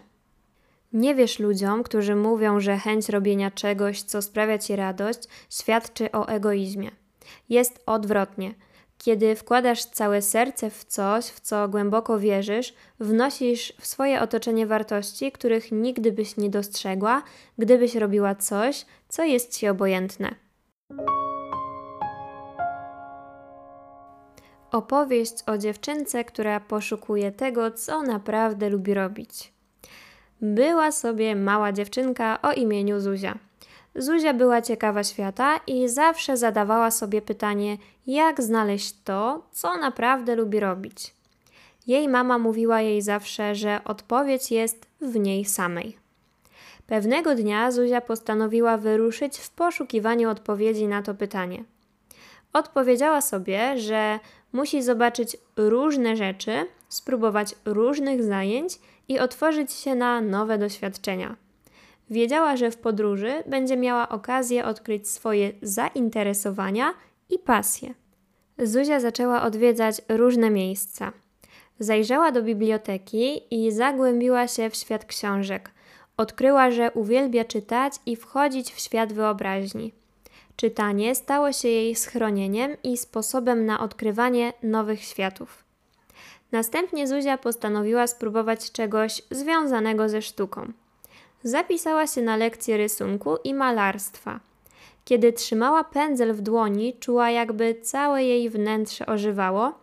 Nie 0.93 1.15
wiesz 1.15 1.39
ludziom, 1.39 1.83
którzy 1.83 2.15
mówią, 2.15 2.59
że 2.59 2.77
chęć 2.77 3.09
robienia 3.09 3.51
czegoś, 3.51 4.01
co 4.01 4.21
sprawia 4.21 4.57
ci 4.57 4.75
radość, 4.75 5.19
świadczy 5.49 6.11
o 6.11 6.27
egoizmie. 6.27 6.91
Jest 7.53 7.83
odwrotnie. 7.85 8.53
Kiedy 8.97 9.35
wkładasz 9.35 9.85
całe 9.85 10.21
serce 10.21 10.69
w 10.69 10.83
coś, 10.83 11.25
w 11.25 11.39
co 11.39 11.67
głęboko 11.69 12.19
wierzysz, 12.19 12.73
wnosisz 12.99 13.73
w 13.79 13.85
swoje 13.87 14.21
otoczenie 14.21 14.67
wartości, 14.67 15.31
których 15.31 15.71
nigdy 15.71 16.11
byś 16.11 16.37
nie 16.37 16.49
dostrzegła, 16.49 17.23
gdybyś 17.57 17.95
robiła 17.95 18.35
coś, 18.35 18.85
co 19.09 19.23
jest 19.23 19.57
ci 19.57 19.67
obojętne. 19.67 20.35
Opowieść 24.71 25.33
o 25.47 25.57
dziewczynce, 25.57 26.23
która 26.23 26.59
poszukuje 26.59 27.31
tego, 27.31 27.71
co 27.71 28.01
naprawdę 28.01 28.69
lubi 28.69 28.93
robić. 28.93 29.53
Była 30.41 30.91
sobie 30.91 31.35
mała 31.35 31.71
dziewczynka 31.71 32.41
o 32.41 32.51
imieniu 32.51 32.99
Zuzia. 32.99 33.37
Zuzia 33.95 34.33
była 34.33 34.61
ciekawa 34.61 35.03
świata 35.03 35.59
i 35.67 35.89
zawsze 35.89 36.37
zadawała 36.37 36.91
sobie 36.91 37.21
pytanie, 37.21 37.77
jak 38.07 38.43
znaleźć 38.43 38.95
to, 39.03 39.43
co 39.51 39.77
naprawdę 39.77 40.35
lubi 40.35 40.59
robić. 40.59 41.13
Jej 41.87 42.07
mama 42.07 42.37
mówiła 42.37 42.81
jej 42.81 43.01
zawsze, 43.01 43.55
że 43.55 43.81
odpowiedź 43.85 44.51
jest 44.51 44.85
w 45.01 45.19
niej 45.19 45.45
samej. 45.45 45.97
Pewnego 46.87 47.35
dnia 47.35 47.71
Zuzia 47.71 48.01
postanowiła 48.01 48.77
wyruszyć 48.77 49.37
w 49.37 49.49
poszukiwaniu 49.49 50.29
odpowiedzi 50.29 50.87
na 50.87 51.01
to 51.01 51.13
pytanie. 51.15 51.63
Odpowiedziała 52.53 53.21
sobie, 53.21 53.79
że 53.79 54.19
musi 54.53 54.83
zobaczyć 54.83 55.37
różne 55.57 56.15
rzeczy, 56.15 56.65
spróbować 56.89 57.55
różnych 57.65 58.23
zajęć 58.23 58.79
i 59.07 59.19
otworzyć 59.19 59.71
się 59.71 59.95
na 59.95 60.21
nowe 60.21 60.57
doświadczenia. 60.57 61.35
Wiedziała, 62.09 62.57
że 62.57 62.71
w 62.71 62.77
podróży 62.77 63.43
będzie 63.47 63.77
miała 63.77 64.09
okazję 64.09 64.65
odkryć 64.65 65.09
swoje 65.09 65.51
zainteresowania 65.61 66.93
i 67.29 67.39
pasje. 67.39 67.93
Zuzia 68.57 68.99
zaczęła 68.99 69.41
odwiedzać 69.41 70.01
różne 70.09 70.49
miejsca. 70.49 71.11
Zajrzała 71.79 72.31
do 72.31 72.43
biblioteki 72.43 73.41
i 73.51 73.71
zagłębiła 73.71 74.47
się 74.47 74.69
w 74.69 74.75
świat 74.75 75.05
książek. 75.05 75.71
Odkryła, 76.17 76.71
że 76.71 76.91
uwielbia 76.91 77.45
czytać 77.45 77.93
i 78.05 78.15
wchodzić 78.15 78.73
w 78.73 78.79
świat 78.79 79.13
wyobraźni. 79.13 79.93
Czytanie 80.55 81.15
stało 81.15 81.51
się 81.51 81.67
jej 81.67 81.95
schronieniem 81.95 82.77
i 82.83 82.97
sposobem 82.97 83.65
na 83.65 83.79
odkrywanie 83.79 84.53
nowych 84.63 85.03
światów. 85.03 85.63
Następnie 86.51 87.07
Zuzia 87.07 87.37
postanowiła 87.37 88.07
spróbować 88.07 88.71
czegoś 88.71 89.21
związanego 89.31 90.09
ze 90.09 90.21
sztuką 90.21 90.73
zapisała 91.43 92.07
się 92.07 92.21
na 92.21 92.37
lekcję 92.37 92.77
rysunku 92.77 93.37
i 93.43 93.53
malarstwa. 93.53 94.39
Kiedy 95.05 95.33
trzymała 95.33 95.83
pędzel 95.83 96.33
w 96.33 96.41
dłoni, 96.41 96.97
czuła 96.99 97.29
jakby 97.29 97.75
całe 97.75 98.23
jej 98.23 98.49
wnętrze 98.49 99.05
ożywało, 99.05 99.73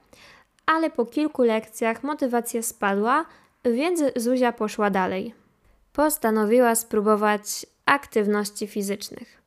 ale 0.66 0.90
po 0.90 1.06
kilku 1.06 1.42
lekcjach 1.42 2.02
motywacja 2.02 2.62
spadła, 2.62 3.24
więc 3.64 4.02
Zuzia 4.16 4.52
poszła 4.52 4.90
dalej. 4.90 5.34
Postanowiła 5.92 6.74
spróbować 6.74 7.66
aktywności 7.86 8.66
fizycznych. 8.66 9.42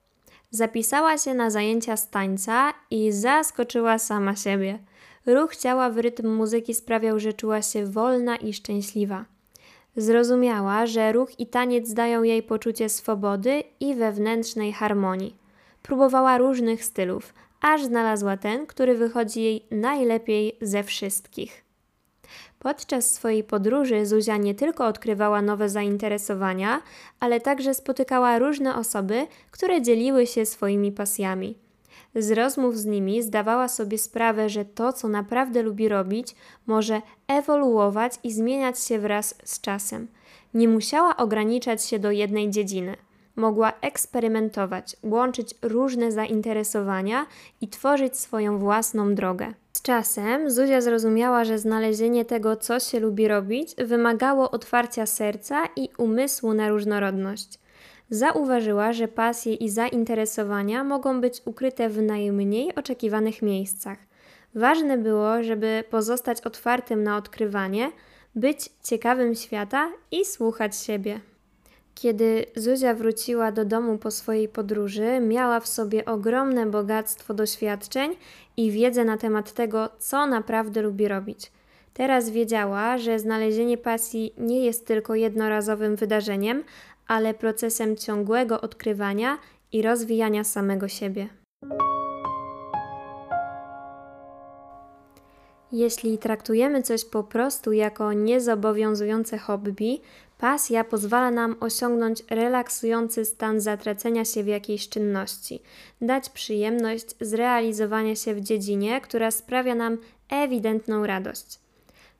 Zapisała 0.51 1.17
się 1.17 1.33
na 1.33 1.49
zajęcia 1.49 1.97
z 1.97 2.09
tańca 2.09 2.73
i 2.91 3.11
zaskoczyła 3.11 3.99
sama 3.99 4.35
siebie. 4.35 4.79
Ruch 5.25 5.55
ciała 5.55 5.89
w 5.89 5.97
rytm 5.97 6.27
muzyki 6.35 6.73
sprawiał, 6.73 7.19
że 7.19 7.33
czuła 7.33 7.61
się 7.61 7.85
wolna 7.85 8.35
i 8.35 8.53
szczęśliwa. 8.53 9.25
Zrozumiała, 9.95 10.85
że 10.85 11.11
ruch 11.11 11.39
i 11.39 11.47
taniec 11.47 11.93
dają 11.93 12.23
jej 12.23 12.43
poczucie 12.43 12.89
swobody 12.89 13.63
i 13.79 13.95
wewnętrznej 13.95 14.73
harmonii. 14.73 15.35
Próbowała 15.83 16.37
różnych 16.37 16.85
stylów, 16.85 17.33
aż 17.61 17.83
znalazła 17.83 18.37
ten, 18.37 18.65
który 18.65 18.95
wychodzi 18.95 19.41
jej 19.43 19.65
najlepiej 19.71 20.57
ze 20.61 20.83
wszystkich. 20.83 21.63
Podczas 22.59 23.13
swojej 23.13 23.43
podróży 23.43 24.05
Zuzia 24.05 24.37
nie 24.37 24.55
tylko 24.55 24.85
odkrywała 24.87 25.41
nowe 25.41 25.69
zainteresowania, 25.69 26.81
ale 27.19 27.39
także 27.39 27.73
spotykała 27.73 28.39
różne 28.39 28.75
osoby, 28.75 29.27
które 29.51 29.81
dzieliły 29.81 30.27
się 30.27 30.45
swoimi 30.45 30.91
pasjami. 30.91 31.55
Z 32.15 32.31
rozmów 32.31 32.77
z 32.77 32.85
nimi 32.85 33.23
zdawała 33.23 33.67
sobie 33.67 33.97
sprawę, 33.97 34.49
że 34.49 34.65
to, 34.65 34.93
co 34.93 35.07
naprawdę 35.07 35.61
lubi 35.61 35.87
robić, 35.87 36.35
może 36.65 37.01
ewoluować 37.27 38.13
i 38.23 38.31
zmieniać 38.31 38.83
się 38.83 38.99
wraz 38.99 39.35
z 39.43 39.61
czasem. 39.61 40.07
Nie 40.53 40.67
musiała 40.67 41.17
ograniczać 41.17 41.85
się 41.85 41.99
do 41.99 42.11
jednej 42.11 42.49
dziedziny. 42.49 42.95
Mogła 43.35 43.73
eksperymentować, 43.81 44.95
łączyć 45.03 45.55
różne 45.61 46.11
zainteresowania 46.11 47.25
i 47.61 47.67
tworzyć 47.67 48.17
swoją 48.17 48.57
własną 48.57 49.15
drogę. 49.15 49.53
Z 49.73 49.81
czasem 49.81 50.51
Zuzia 50.51 50.81
zrozumiała, 50.81 51.45
że 51.45 51.59
znalezienie 51.59 52.25
tego, 52.25 52.55
co 52.55 52.79
się 52.79 52.99
lubi 52.99 53.27
robić, 53.27 53.75
wymagało 53.75 54.51
otwarcia 54.51 55.05
serca 55.05 55.65
i 55.75 55.89
umysłu 55.97 56.53
na 56.53 56.69
różnorodność. 56.69 57.59
Zauważyła, 58.13 58.93
że 58.93 59.07
pasje 59.07 59.53
i 59.53 59.69
zainteresowania 59.69 60.83
mogą 60.83 61.21
być 61.21 61.41
ukryte 61.45 61.89
w 61.89 62.01
najmniej 62.01 62.75
oczekiwanych 62.75 63.41
miejscach. 63.41 63.97
Ważne 64.55 64.97
było, 64.97 65.43
żeby 65.43 65.83
pozostać 65.89 66.41
otwartym 66.41 67.03
na 67.03 67.17
odkrywanie, 67.17 67.91
być 68.35 68.69
ciekawym 68.83 69.35
świata 69.35 69.91
i 70.11 70.25
słuchać 70.25 70.77
siebie. 70.77 71.19
Kiedy 71.95 72.45
Zuzia 72.55 72.93
wróciła 72.93 73.51
do 73.51 73.65
domu 73.65 73.97
po 73.97 74.11
swojej 74.11 74.47
podróży, 74.47 75.19
miała 75.19 75.59
w 75.59 75.67
sobie 75.67 76.05
ogromne 76.05 76.65
bogactwo 76.65 77.33
doświadczeń 77.33 78.15
i 78.57 78.71
wiedzę 78.71 79.05
na 79.05 79.17
temat 79.17 79.53
tego, 79.53 79.89
co 79.99 80.27
naprawdę 80.27 80.81
lubi 80.81 81.07
robić. 81.07 81.51
Teraz 81.93 82.29
wiedziała, 82.29 82.97
że 82.97 83.19
znalezienie 83.19 83.77
pasji 83.77 84.33
nie 84.37 84.65
jest 84.65 84.87
tylko 84.87 85.15
jednorazowym 85.15 85.95
wydarzeniem, 85.95 86.63
ale 87.07 87.33
procesem 87.33 87.97
ciągłego 87.97 88.61
odkrywania 88.61 89.37
i 89.71 89.81
rozwijania 89.81 90.43
samego 90.43 90.87
siebie. 90.87 91.27
Jeśli 95.71 96.17
traktujemy 96.17 96.83
coś 96.83 97.05
po 97.05 97.23
prostu 97.23 97.71
jako 97.71 98.13
niezobowiązujące 98.13 99.37
hobby, 99.37 100.01
pasja 100.37 100.83
pozwala 100.83 101.31
nam 101.31 101.55
osiągnąć 101.59 102.23
relaksujący 102.29 103.25
stan 103.25 103.61
zatracenia 103.61 104.25
się 104.25 104.43
w 104.43 104.47
jakiejś 104.47 104.89
czynności, 104.89 105.61
dać 106.01 106.29
przyjemność 106.29 107.05
zrealizowania 107.21 108.15
się 108.15 108.35
w 108.35 108.41
dziedzinie, 108.41 109.01
która 109.01 109.31
sprawia 109.31 109.75
nam 109.75 109.97
ewidentną 110.29 111.05
radość. 111.05 111.62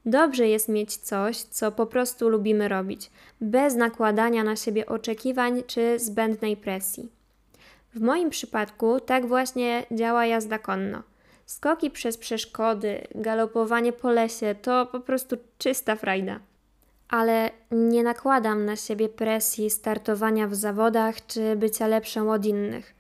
Dobrze 0.05 0.47
jest 0.47 0.69
mieć 0.69 0.97
coś, 0.97 1.37
co 1.37 1.71
po 1.71 1.85
prostu 1.85 2.29
lubimy 2.29 2.67
robić, 2.67 3.11
bez 3.41 3.75
nakładania 3.75 4.43
na 4.43 4.55
siebie 4.55 4.85
oczekiwań 4.85 5.63
czy 5.67 5.99
zbędnej 5.99 6.57
presji. 6.57 7.11
W 7.95 8.01
moim 8.01 8.29
przypadku 8.29 8.99
tak 8.99 9.25
właśnie 9.25 9.85
działa 9.91 10.25
jazda 10.25 10.59
konno. 10.59 11.03
Skoki 11.45 11.91
przez 11.91 12.17
przeszkody, 12.17 13.07
galopowanie 13.15 13.93
po 13.93 14.11
lesie 14.11 14.55
to 14.61 14.85
po 14.85 14.99
prostu 14.99 15.37
czysta 15.57 15.95
frajda. 15.95 16.39
Ale 17.09 17.49
nie 17.71 18.03
nakładam 18.03 18.65
na 18.65 18.75
siebie 18.75 19.09
presji 19.09 19.69
startowania 19.69 20.47
w 20.47 20.55
zawodach 20.55 21.25
czy 21.27 21.55
bycia 21.55 21.87
lepszą 21.87 22.31
od 22.31 22.45
innych. 22.45 22.95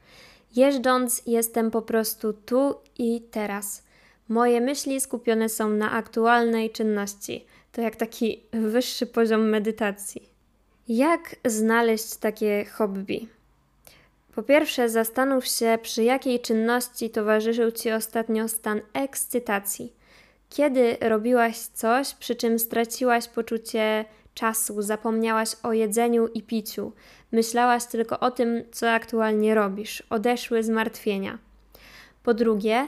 Jeżdżąc, 0.55 1.21
jestem 1.25 1.71
po 1.71 1.81
prostu 1.81 2.33
tu 2.33 2.75
i 2.97 3.21
teraz. 3.21 3.82
Moje 4.29 4.61
myśli 4.61 5.01
skupione 5.01 5.49
są 5.49 5.69
na 5.69 5.91
aktualnej 5.91 6.69
czynności. 6.69 7.45
To 7.71 7.81
jak 7.81 7.95
taki 7.95 8.43
wyższy 8.51 9.05
poziom 9.05 9.49
medytacji. 9.49 10.29
Jak 10.87 11.35
znaleźć 11.45 12.15
takie 12.15 12.65
hobby? 12.65 13.27
Po 14.35 14.43
pierwsze, 14.43 14.89
zastanów 14.89 15.47
się, 15.47 15.77
przy 15.81 16.03
jakiej 16.03 16.39
czynności 16.39 17.09
towarzyszył 17.09 17.71
Ci 17.71 17.91
ostatnio 17.91 18.47
stan 18.47 18.81
ekscytacji. 18.93 19.93
Kiedy 20.49 20.97
robiłaś 21.01 21.57
coś, 21.57 22.13
przy 22.13 22.35
czym 22.35 22.59
straciłaś 22.59 23.27
poczucie 23.27 24.05
czasu, 24.33 24.81
zapomniałaś 24.81 25.49
o 25.63 25.73
jedzeniu 25.73 26.27
i 26.27 26.41
piciu, 26.41 26.91
myślałaś 27.31 27.85
tylko 27.85 28.19
o 28.19 28.31
tym, 28.31 28.63
co 28.71 28.91
aktualnie 28.91 29.55
robisz, 29.55 30.03
odeszły 30.09 30.63
zmartwienia. 30.63 31.37
Po 32.23 32.33
drugie, 32.33 32.87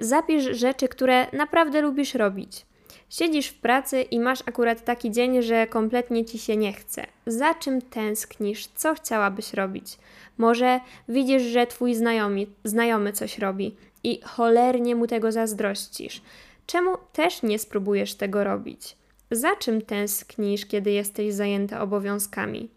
zapisz 0.00 0.44
rzeczy, 0.44 0.88
które 0.88 1.26
naprawdę 1.32 1.80
lubisz 1.80 2.14
robić. 2.14 2.66
Siedzisz 3.10 3.48
w 3.48 3.60
pracy 3.60 4.02
i 4.02 4.20
masz 4.20 4.42
akurat 4.46 4.84
taki 4.84 5.10
dzień, 5.10 5.42
że 5.42 5.66
kompletnie 5.66 6.24
ci 6.24 6.38
się 6.38 6.56
nie 6.56 6.72
chce. 6.72 7.06
Za 7.26 7.54
czym 7.54 7.82
tęsknisz? 7.82 8.66
Co 8.66 8.94
chciałabyś 8.94 9.54
robić? 9.54 9.98
Może 10.38 10.80
widzisz, 11.08 11.42
że 11.42 11.66
twój 11.66 11.94
znajomy, 11.94 12.46
znajomy 12.64 13.12
coś 13.12 13.38
robi 13.38 13.76
i 14.04 14.20
cholernie 14.24 14.96
mu 14.96 15.06
tego 15.06 15.32
zazdrościsz. 15.32 16.22
Czemu 16.66 16.96
też 17.12 17.42
nie 17.42 17.58
spróbujesz 17.58 18.14
tego 18.14 18.44
robić? 18.44 18.96
Za 19.30 19.56
czym 19.56 19.82
tęsknisz, 19.82 20.66
kiedy 20.66 20.90
jesteś 20.90 21.34
zajęta 21.34 21.80
obowiązkami? 21.80 22.68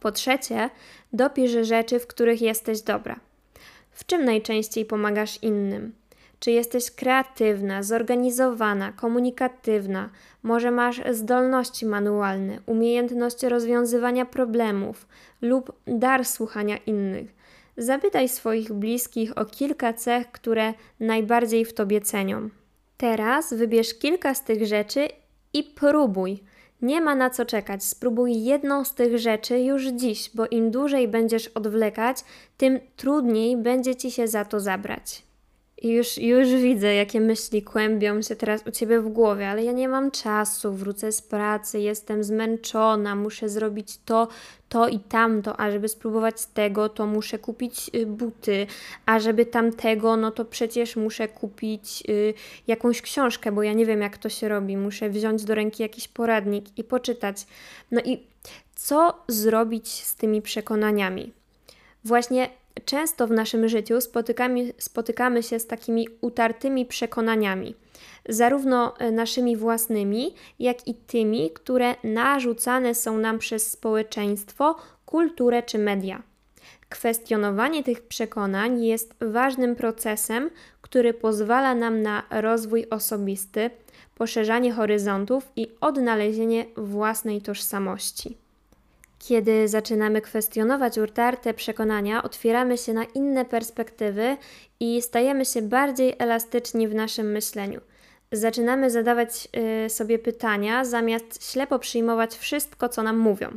Po 0.00 0.12
trzecie, 0.12 0.70
dopisz 1.12 1.50
rzeczy, 1.50 1.98
w 1.98 2.06
których 2.06 2.42
jesteś 2.42 2.80
dobra. 2.82 3.20
W 3.96 4.06
czym 4.06 4.24
najczęściej 4.24 4.84
pomagasz 4.84 5.42
innym? 5.42 5.92
Czy 6.40 6.50
jesteś 6.50 6.90
kreatywna, 6.90 7.82
zorganizowana, 7.82 8.92
komunikatywna? 8.92 10.10
Może 10.42 10.70
masz 10.70 11.00
zdolności 11.10 11.86
manualne, 11.86 12.58
umiejętność 12.66 13.42
rozwiązywania 13.42 14.26
problemów 14.26 15.06
lub 15.42 15.72
dar 15.86 16.24
słuchania 16.24 16.76
innych? 16.76 17.34
Zapytaj 17.76 18.28
swoich 18.28 18.72
bliskich 18.72 19.38
o 19.38 19.44
kilka 19.44 19.92
cech, 19.92 20.32
które 20.32 20.74
najbardziej 21.00 21.64
w 21.64 21.74
tobie 21.74 22.00
cenią. 22.00 22.48
Teraz 22.96 23.54
wybierz 23.54 23.98
kilka 23.98 24.34
z 24.34 24.44
tych 24.44 24.66
rzeczy 24.66 25.08
i 25.52 25.64
próbuj. 25.64 26.42
Nie 26.82 27.00
ma 27.00 27.14
na 27.14 27.30
co 27.30 27.46
czekać. 27.46 27.84
Spróbuj 27.84 28.44
jedną 28.44 28.84
z 28.84 28.94
tych 28.94 29.18
rzeczy 29.18 29.60
już 29.60 29.86
dziś, 29.86 30.30
bo 30.34 30.46
im 30.46 30.70
dłużej 30.70 31.08
będziesz 31.08 31.48
odwlekać, 31.48 32.18
tym 32.56 32.80
trudniej 32.96 33.56
będzie 33.56 33.96
ci 33.96 34.10
się 34.10 34.28
za 34.28 34.44
to 34.44 34.60
zabrać. 34.60 35.22
I 35.82 35.88
już, 35.88 36.18
już 36.18 36.48
widzę, 36.48 36.94
jakie 36.94 37.20
myśli 37.20 37.62
kłębią 37.62 38.22
się 38.22 38.36
teraz 38.36 38.66
u 38.66 38.70
ciebie 38.70 39.00
w 39.00 39.08
głowie, 39.08 39.48
ale 39.48 39.64
ja 39.64 39.72
nie 39.72 39.88
mam 39.88 40.10
czasu, 40.10 40.72
wrócę 40.72 41.12
z 41.12 41.22
pracy, 41.22 41.80
jestem 41.80 42.24
zmęczona, 42.24 43.14
muszę 43.14 43.48
zrobić 43.48 43.98
to, 44.04 44.28
to 44.68 44.88
i 44.88 44.98
tamto, 44.98 45.60
a 45.60 45.70
żeby 45.70 45.88
spróbować 45.88 46.46
tego, 46.46 46.88
to 46.88 47.06
muszę 47.06 47.38
kupić 47.38 47.90
y, 47.94 48.06
buty, 48.06 48.66
a 49.06 49.20
żeby 49.20 49.46
tamtego, 49.46 50.16
no 50.16 50.30
to 50.30 50.44
przecież 50.44 50.96
muszę 50.96 51.28
kupić 51.28 52.02
y, 52.08 52.34
jakąś 52.66 53.02
książkę, 53.02 53.52
bo 53.52 53.62
ja 53.62 53.72
nie 53.72 53.86
wiem, 53.86 54.00
jak 54.00 54.18
to 54.18 54.28
się 54.28 54.48
robi. 54.48 54.76
Muszę 54.76 55.10
wziąć 55.10 55.44
do 55.44 55.54
ręki 55.54 55.82
jakiś 55.82 56.08
poradnik 56.08 56.78
i 56.78 56.84
poczytać. 56.84 57.46
No 57.90 58.00
i 58.04 58.22
co 58.74 59.14
zrobić 59.28 59.88
z 60.04 60.14
tymi 60.14 60.42
przekonaniami? 60.42 61.32
Właśnie 62.04 62.50
często 62.84 63.26
w 63.26 63.30
naszym 63.30 63.68
życiu 63.68 64.00
spotykamy, 64.00 64.72
spotykamy 64.78 65.42
się 65.42 65.58
z 65.58 65.66
takimi 65.66 66.08
utartymi 66.20 66.86
przekonaniami, 66.86 67.74
zarówno 68.28 68.98
e, 68.98 69.10
naszymi 69.10 69.56
własnymi, 69.56 70.34
jak 70.58 70.88
i 70.88 70.94
tymi, 70.94 71.50
które 71.50 71.94
narzucane 72.04 72.94
są 72.94 73.18
nam 73.18 73.38
przez 73.38 73.70
społeczeństwo, 73.70 74.76
kulturę 75.06 75.62
czy 75.62 75.78
media. 75.78 76.22
Kwestionowanie 76.88 77.84
tych 77.84 78.02
przekonań 78.02 78.84
jest 78.84 79.14
ważnym 79.20 79.76
procesem, 79.76 80.50
który 80.80 81.14
pozwala 81.14 81.74
nam 81.74 82.02
na 82.02 82.22
rozwój 82.30 82.86
osobisty, 82.90 83.70
poszerzanie 84.14 84.72
horyzontów 84.72 85.52
i 85.56 85.68
odnalezienie 85.80 86.66
własnej 86.76 87.42
tożsamości. 87.42 88.45
Kiedy 89.28 89.68
zaczynamy 89.68 90.20
kwestionować 90.20 90.98
utarte 90.98 91.54
przekonania, 91.54 92.22
otwieramy 92.22 92.78
się 92.78 92.92
na 92.92 93.04
inne 93.04 93.44
perspektywy 93.44 94.36
i 94.80 95.02
stajemy 95.02 95.44
się 95.44 95.62
bardziej 95.62 96.14
elastyczni 96.18 96.88
w 96.88 96.94
naszym 96.94 97.32
myśleniu. 97.32 97.80
Zaczynamy 98.32 98.90
zadawać 98.90 99.48
y, 99.86 99.90
sobie 99.90 100.18
pytania, 100.18 100.84
zamiast 100.84 101.52
ślepo 101.52 101.78
przyjmować 101.78 102.36
wszystko, 102.36 102.88
co 102.88 103.02
nam 103.02 103.18
mówią. 103.18 103.48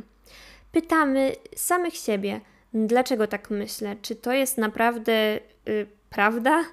Pytamy 0.72 1.32
samych 1.56 1.94
siebie, 1.94 2.40
dlaczego 2.74 3.26
tak 3.26 3.50
myślę? 3.50 3.96
Czy 4.02 4.14
to 4.16 4.32
jest 4.32 4.58
naprawdę 4.58 5.40
y, 5.68 5.86
prawda? 6.10 6.64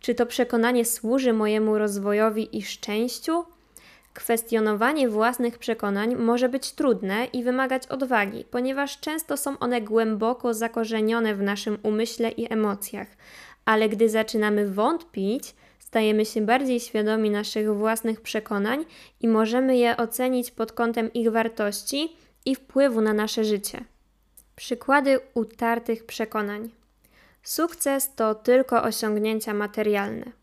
Czy 0.00 0.14
to 0.14 0.26
przekonanie 0.26 0.84
służy 0.84 1.32
mojemu 1.32 1.78
rozwojowi 1.78 2.58
i 2.58 2.62
szczęściu? 2.62 3.44
Kwestionowanie 4.18 5.08
własnych 5.08 5.58
przekonań 5.58 6.16
może 6.16 6.48
być 6.48 6.72
trudne 6.72 7.24
i 7.24 7.44
wymagać 7.44 7.86
odwagi, 7.86 8.44
ponieważ 8.50 9.00
często 9.00 9.36
są 9.36 9.58
one 9.58 9.80
głęboko 9.80 10.54
zakorzenione 10.54 11.34
w 11.34 11.42
naszym 11.42 11.78
umyśle 11.82 12.30
i 12.30 12.52
emocjach, 12.52 13.06
ale 13.64 13.88
gdy 13.88 14.08
zaczynamy 14.08 14.68
wątpić, 14.70 15.54
stajemy 15.78 16.24
się 16.24 16.40
bardziej 16.40 16.80
świadomi 16.80 17.30
naszych 17.30 17.74
własnych 17.74 18.20
przekonań 18.20 18.84
i 19.20 19.28
możemy 19.28 19.76
je 19.76 19.96
ocenić 19.96 20.50
pod 20.50 20.72
kątem 20.72 21.12
ich 21.12 21.30
wartości 21.30 22.16
i 22.44 22.54
wpływu 22.54 23.00
na 23.00 23.12
nasze 23.12 23.44
życie. 23.44 23.84
Przykłady 24.56 25.20
utartych 25.34 26.06
przekonań. 26.06 26.70
Sukces 27.42 28.14
to 28.14 28.34
tylko 28.34 28.82
osiągnięcia 28.82 29.54
materialne. 29.54 30.37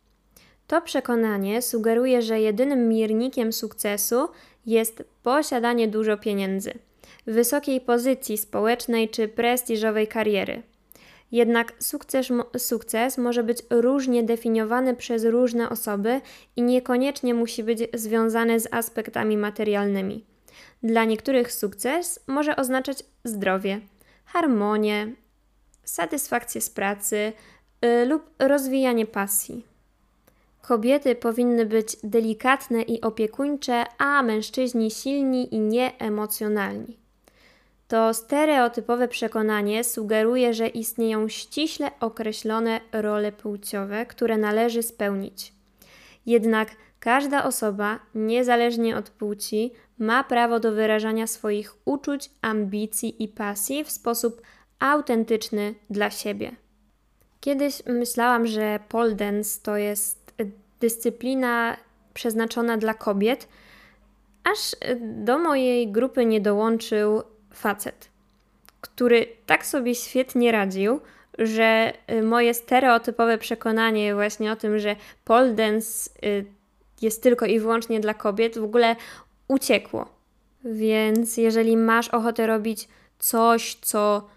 To 0.67 0.81
przekonanie 0.81 1.61
sugeruje, 1.61 2.21
że 2.21 2.39
jedynym 2.39 2.89
miernikiem 2.89 3.53
sukcesu 3.53 4.27
jest 4.65 5.03
posiadanie 5.23 5.87
dużo 5.87 6.17
pieniędzy, 6.17 6.73
wysokiej 7.25 7.81
pozycji 7.81 8.37
społecznej 8.37 9.09
czy 9.09 9.27
prestiżowej 9.27 10.07
kariery. 10.07 10.63
Jednak 11.31 11.73
sukces, 11.79 12.27
sukces 12.57 13.17
może 13.17 13.43
być 13.43 13.57
różnie 13.69 14.23
definiowany 14.23 14.95
przez 14.95 15.23
różne 15.25 15.69
osoby 15.69 16.21
i 16.55 16.61
niekoniecznie 16.61 17.33
musi 17.33 17.63
być 17.63 17.79
związany 17.93 18.59
z 18.59 18.67
aspektami 18.71 19.37
materialnymi. 19.37 20.25
Dla 20.83 21.05
niektórych 21.05 21.51
sukces 21.51 22.19
może 22.27 22.55
oznaczać 22.55 23.03
zdrowie, 23.23 23.79
harmonię, 24.25 25.13
satysfakcję 25.83 26.61
z 26.61 26.69
pracy 26.69 27.33
yy, 27.81 28.05
lub 28.05 28.29
rozwijanie 28.39 29.05
pasji. 29.05 29.74
Kobiety 30.67 31.15
powinny 31.15 31.65
być 31.65 31.97
delikatne 32.03 32.81
i 32.81 33.01
opiekuńcze, 33.01 33.83
a 33.97 34.23
mężczyźni 34.23 34.91
silni 34.91 35.55
i 35.55 35.59
nieemocjonalni. 35.59 36.97
To 37.87 38.13
stereotypowe 38.13 39.07
przekonanie 39.07 39.83
sugeruje, 39.83 40.53
że 40.53 40.67
istnieją 40.67 41.27
ściśle 41.27 41.91
określone 41.99 42.81
role 42.91 43.31
płciowe, 43.31 44.05
które 44.05 44.37
należy 44.37 44.83
spełnić. 44.83 45.53
Jednak 46.25 46.69
każda 46.99 47.43
osoba, 47.43 47.99
niezależnie 48.15 48.97
od 48.97 49.09
płci, 49.09 49.71
ma 49.97 50.23
prawo 50.23 50.59
do 50.59 50.71
wyrażania 50.71 51.27
swoich 51.27 51.75
uczuć, 51.85 52.29
ambicji 52.41 53.23
i 53.23 53.27
pasji 53.27 53.83
w 53.83 53.91
sposób 53.91 54.41
autentyczny 54.79 55.75
dla 55.89 56.09
siebie. 56.09 56.55
Kiedyś 57.39 57.81
myślałam, 57.85 58.47
że 58.47 58.79
pole 58.89 59.15
dance 59.15 59.59
to 59.63 59.77
jest 59.77 60.24
dyscyplina 60.79 61.77
przeznaczona 62.13 62.77
dla 62.77 62.93
kobiet, 62.93 63.47
aż 64.43 64.75
do 64.99 65.39
mojej 65.39 65.91
grupy 65.91 66.25
nie 66.25 66.41
dołączył 66.41 67.23
facet, 67.53 68.09
który 68.81 69.27
tak 69.45 69.65
sobie 69.65 69.95
świetnie 69.95 70.51
radził, 70.51 70.99
że 71.37 71.93
y, 72.11 72.23
moje 72.23 72.53
stereotypowe 72.53 73.37
przekonanie 73.37 74.15
właśnie 74.15 74.51
o 74.51 74.55
tym, 74.55 74.79
że 74.79 74.95
pole 75.25 75.53
dance 75.53 76.09
y, 76.25 76.45
jest 77.01 77.23
tylko 77.23 77.45
i 77.45 77.59
wyłącznie 77.59 77.99
dla 77.99 78.13
kobiet, 78.13 78.57
w 78.57 78.63
ogóle 78.63 78.95
uciekło. 79.47 80.09
Więc 80.63 81.37
jeżeli 81.37 81.77
masz 81.77 82.09
ochotę 82.09 82.47
robić 82.47 82.87
coś, 83.19 83.75
co 83.81 84.27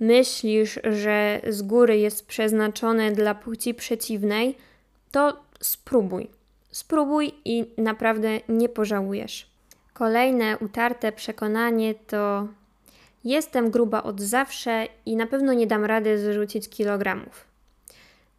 myślisz, 0.00 0.78
że 0.84 1.40
z 1.48 1.62
góry 1.62 1.98
jest 1.98 2.26
przeznaczone 2.26 3.10
dla 3.10 3.34
płci 3.34 3.74
przeciwnej, 3.74 4.56
to 5.10 5.42
spróbuj. 5.62 6.30
Spróbuj 6.70 7.34
i 7.44 7.74
naprawdę 7.78 8.40
nie 8.48 8.68
pożałujesz. 8.68 9.50
Kolejne 9.94 10.58
utarte 10.58 11.12
przekonanie 11.12 11.94
to 11.94 12.48
jestem 13.24 13.70
gruba 13.70 14.02
od 14.02 14.20
zawsze 14.20 14.86
i 15.06 15.16
na 15.16 15.26
pewno 15.26 15.52
nie 15.52 15.66
dam 15.66 15.84
rady 15.84 16.18
zrzucić 16.18 16.68
kilogramów. 16.68 17.46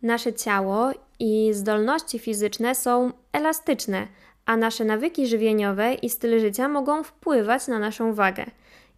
Nasze 0.01 0.33
ciało 0.33 0.91
i 1.19 1.53
zdolności 1.53 2.19
fizyczne 2.19 2.75
są 2.75 3.11
elastyczne, 3.31 4.07
a 4.45 4.57
nasze 4.57 4.85
nawyki 4.85 5.27
żywieniowe 5.27 5.93
i 5.93 6.09
styl 6.09 6.39
życia 6.39 6.69
mogą 6.69 7.03
wpływać 7.03 7.67
na 7.67 7.79
naszą 7.79 8.13
wagę. 8.13 8.45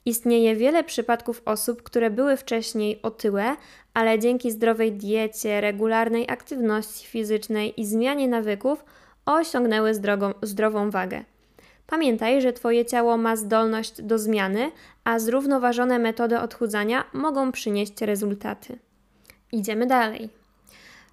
Istnieje 0.06 0.56
wiele 0.56 0.84
przypadków 0.84 1.42
osób, 1.46 1.84
które 1.84 2.10
były 2.10 2.38
wcześniej 2.38 3.00
otyłe, 3.02 3.56
ale 3.94 4.20
dzięki 4.20 4.52
zdrowej 4.52 4.92
diecie, 4.92 5.62
regularnej 5.62 6.30
aktywności 6.30 7.08
fizycznej 7.08 7.82
i 7.82 7.86
zmianie 7.86 8.28
nawyków 8.28 8.86
osiągnęły 9.26 9.94
zdrogą, 9.94 10.34
zdrową 10.42 10.90
wagę. 10.90 11.24
Pamiętaj, 11.88 12.42
że 12.42 12.54
Twoje 12.54 12.86
ciało 12.86 13.18
ma 13.18 13.36
zdolność 13.36 14.02
do 14.02 14.20
zmiany, 14.20 14.72
a 15.04 15.20
zrównoważone 15.20 16.00
metody 16.00 16.40
odchudzania 16.40 17.04
mogą 17.14 17.52
przynieść 17.52 18.02
rezultaty. 18.02 18.80
Idziemy 19.52 19.88
dalej. 19.88 20.30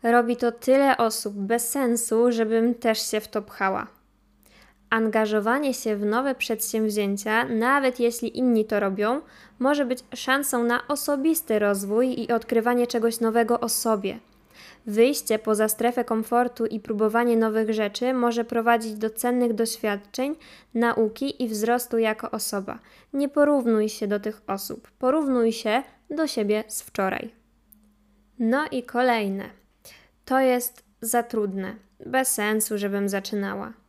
Robi 0.03 0.37
to 0.37 0.53
tyle 0.53 0.97
osób 0.97 1.35
bez 1.35 1.71
sensu, 1.71 2.33
żebym 2.33 2.75
też 2.75 3.11
się 3.11 3.21
w 3.21 3.29
to 3.29 3.43
pchała. 3.43 3.87
Angażowanie 4.93 5.75
się 5.75 5.97
w 5.97 6.05
nowe 6.05 6.35
przedsięwzięcia, 6.35 7.45
nawet 7.45 8.01
jeśli 8.01 8.39
inni 8.39 8.65
to 8.65 8.81
robią, 8.81 9.21
może 9.59 9.87
być 9.87 9.99
szansą 10.15 10.65
na 10.65 10.89
osobisty 10.89 11.59
rozwój 11.59 12.21
i 12.21 12.33
odkrywanie 12.33 12.87
czegoś 12.87 13.21
nowego 13.21 13.61
o 13.61 13.69
sobie. 13.69 14.19
Wyjście 14.87 15.39
poza 15.39 15.69
strefę 15.69 16.05
komfortu 16.05 16.67
i 16.67 16.81
próbowanie 16.81 17.37
nowych 17.37 17.75
rzeczy 17.75 18.15
może 18.15 18.45
prowadzić 18.45 18.95
do 18.95 19.11
cennych 19.11 19.53
doświadczeń, 19.53 20.37
nauki 20.75 21.43
i 21.43 21.49
wzrostu 21.49 21.99
jako 21.99 22.31
osoba. 22.31 22.79
Nie 23.13 23.29
porównuj 23.29 23.89
się 23.89 24.07
do 24.07 24.21
tych 24.21 24.43
osób, 24.47 24.91
porównuj 24.91 25.53
się 25.53 25.83
do 26.11 26.27
siebie 26.27 26.65
z 26.69 26.83
wczoraj. 26.83 27.35
No 28.39 28.65
i 28.71 28.83
kolejne. 28.83 29.45
To 30.25 30.41
jest 30.41 30.85
za 31.01 31.23
trudne, 31.23 31.77
bez 32.07 32.29
sensu, 32.29 32.79
żebym 32.79 33.09
zaczynała. 33.09 33.82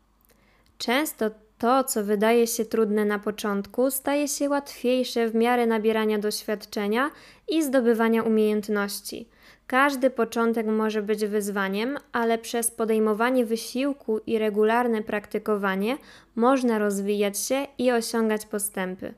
Często 0.85 1.31
to, 1.57 1.83
co 1.83 2.03
wydaje 2.03 2.47
się 2.47 2.65
trudne 2.65 3.05
na 3.05 3.19
początku, 3.19 3.91
staje 3.91 4.27
się 4.27 4.49
łatwiejsze 4.49 5.29
w 5.29 5.35
miarę 5.35 5.65
nabierania 5.65 6.19
doświadczenia 6.19 7.11
i 7.47 7.63
zdobywania 7.63 8.23
umiejętności. 8.23 9.29
Każdy 9.67 10.09
początek 10.09 10.67
może 10.67 11.01
być 11.01 11.25
wyzwaniem, 11.25 11.97
ale 12.11 12.37
przez 12.37 12.71
podejmowanie 12.71 13.45
wysiłku 13.45 14.19
i 14.27 14.37
regularne 14.37 15.01
praktykowanie 15.01 15.97
można 16.35 16.79
rozwijać 16.79 17.39
się 17.39 17.67
i 17.77 17.91
osiągać 17.91 18.45
postępy. 18.45 19.13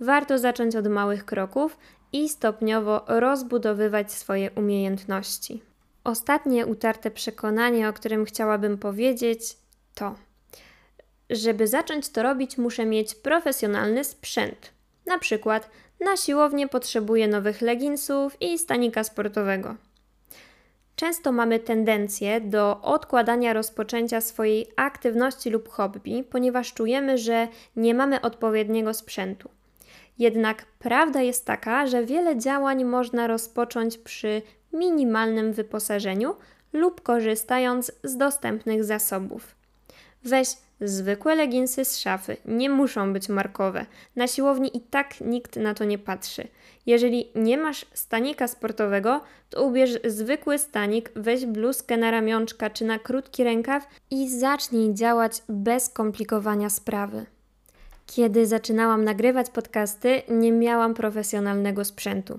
Warto 0.00 0.38
zacząć 0.38 0.76
od 0.76 0.88
małych 0.88 1.24
kroków 1.24 1.78
i 2.12 2.28
stopniowo 2.28 3.04
rozbudowywać 3.08 4.12
swoje 4.12 4.50
umiejętności. 4.50 5.62
Ostatnie 6.04 6.66
utarte 6.66 7.10
przekonanie, 7.10 7.88
o 7.88 7.92
którym 7.92 8.24
chciałabym 8.24 8.78
powiedzieć, 8.78 9.56
to 9.94 10.14
żeby 11.32 11.66
zacząć 11.66 12.08
to 12.08 12.22
robić, 12.22 12.58
muszę 12.58 12.86
mieć 12.86 13.14
profesjonalny 13.14 14.04
sprzęt. 14.04 14.70
Na 15.06 15.18
przykład 15.18 15.70
na 16.00 16.16
siłownię 16.16 16.68
potrzebuję 16.68 17.28
nowych 17.28 17.60
leginsów 17.60 18.42
i 18.42 18.58
stanika 18.58 19.04
sportowego. 19.04 19.76
Często 20.96 21.32
mamy 21.32 21.58
tendencję 21.58 22.40
do 22.40 22.80
odkładania 22.82 23.52
rozpoczęcia 23.52 24.20
swojej 24.20 24.66
aktywności 24.76 25.50
lub 25.50 25.68
hobby, 25.68 26.24
ponieważ 26.30 26.74
czujemy, 26.74 27.18
że 27.18 27.48
nie 27.76 27.94
mamy 27.94 28.20
odpowiedniego 28.20 28.94
sprzętu. 28.94 29.48
Jednak 30.18 30.66
prawda 30.78 31.22
jest 31.22 31.46
taka, 31.46 31.86
że 31.86 32.06
wiele 32.06 32.38
działań 32.38 32.84
można 32.84 33.26
rozpocząć 33.26 33.98
przy 33.98 34.42
minimalnym 34.72 35.52
wyposażeniu 35.52 36.34
lub 36.72 37.00
korzystając 37.00 37.92
z 38.04 38.16
dostępnych 38.16 38.84
zasobów. 38.84 39.54
Weź 40.24 40.48
zwykłe 40.84 41.34
leginsy 41.34 41.84
z 41.84 41.98
szafy, 41.98 42.36
nie 42.44 42.70
muszą 42.70 43.12
być 43.12 43.28
markowe. 43.28 43.86
Na 44.16 44.26
siłowni 44.26 44.76
i 44.76 44.80
tak 44.80 45.20
nikt 45.20 45.56
na 45.56 45.74
to 45.74 45.84
nie 45.84 45.98
patrzy. 45.98 46.48
Jeżeli 46.86 47.30
nie 47.34 47.58
masz 47.58 47.86
stanika 47.94 48.48
sportowego, 48.48 49.20
to 49.50 49.64
ubierz 49.64 49.98
zwykły 50.04 50.58
stanik, 50.58 51.10
weź 51.16 51.46
bluzkę 51.46 51.96
na 51.96 52.10
ramionczka 52.10 52.70
czy 52.70 52.84
na 52.84 52.98
krótki 52.98 53.44
rękaw 53.44 53.86
i 54.10 54.30
zacznij 54.30 54.94
działać 54.94 55.42
bez 55.48 55.88
komplikowania 55.88 56.70
sprawy. 56.70 57.26
Kiedy 58.06 58.46
zaczynałam 58.46 59.04
nagrywać 59.04 59.50
podcasty, 59.50 60.22
nie 60.28 60.52
miałam 60.52 60.94
profesjonalnego 60.94 61.84
sprzętu. 61.84 62.38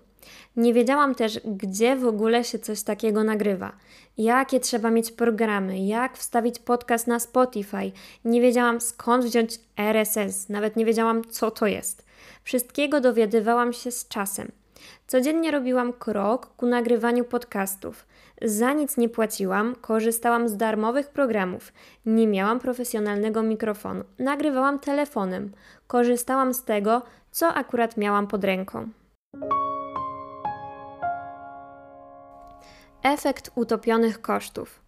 Nie 0.55 0.73
wiedziałam 0.73 1.15
też, 1.15 1.39
gdzie 1.45 1.95
w 1.95 2.05
ogóle 2.05 2.43
się 2.43 2.59
coś 2.59 2.83
takiego 2.83 3.23
nagrywa, 3.23 3.71
jakie 4.17 4.59
trzeba 4.59 4.89
mieć 4.89 5.11
programy, 5.11 5.79
jak 5.79 6.17
wstawić 6.17 6.59
podcast 6.59 7.07
na 7.07 7.19
Spotify. 7.19 7.91
Nie 8.25 8.41
wiedziałam 8.41 8.81
skąd 8.81 9.25
wziąć 9.25 9.59
RSS, 9.77 10.49
nawet 10.49 10.75
nie 10.75 10.85
wiedziałam, 10.85 11.21
co 11.29 11.51
to 11.51 11.67
jest. 11.67 12.05
Wszystkiego 12.43 13.01
dowiadywałam 13.01 13.73
się 13.73 13.91
z 13.91 14.07
czasem. 14.07 14.51
Codziennie 15.07 15.51
robiłam 15.51 15.93
krok 15.93 16.47
ku 16.57 16.65
nagrywaniu 16.65 17.23
podcastów. 17.25 18.05
Za 18.41 18.73
nic 18.73 18.97
nie 18.97 19.09
płaciłam, 19.09 19.75
korzystałam 19.75 20.49
z 20.49 20.57
darmowych 20.57 21.09
programów. 21.09 21.73
Nie 22.05 22.27
miałam 22.27 22.59
profesjonalnego 22.59 23.43
mikrofonu. 23.43 24.03
Nagrywałam 24.19 24.79
telefonem. 24.79 25.51
Korzystałam 25.87 26.53
z 26.53 26.63
tego, 26.63 27.01
co 27.31 27.53
akurat 27.53 27.97
miałam 27.97 28.27
pod 28.27 28.43
ręką. 28.43 28.89
Efekt 33.03 33.51
utopionych 33.55 34.21
kosztów. 34.21 34.79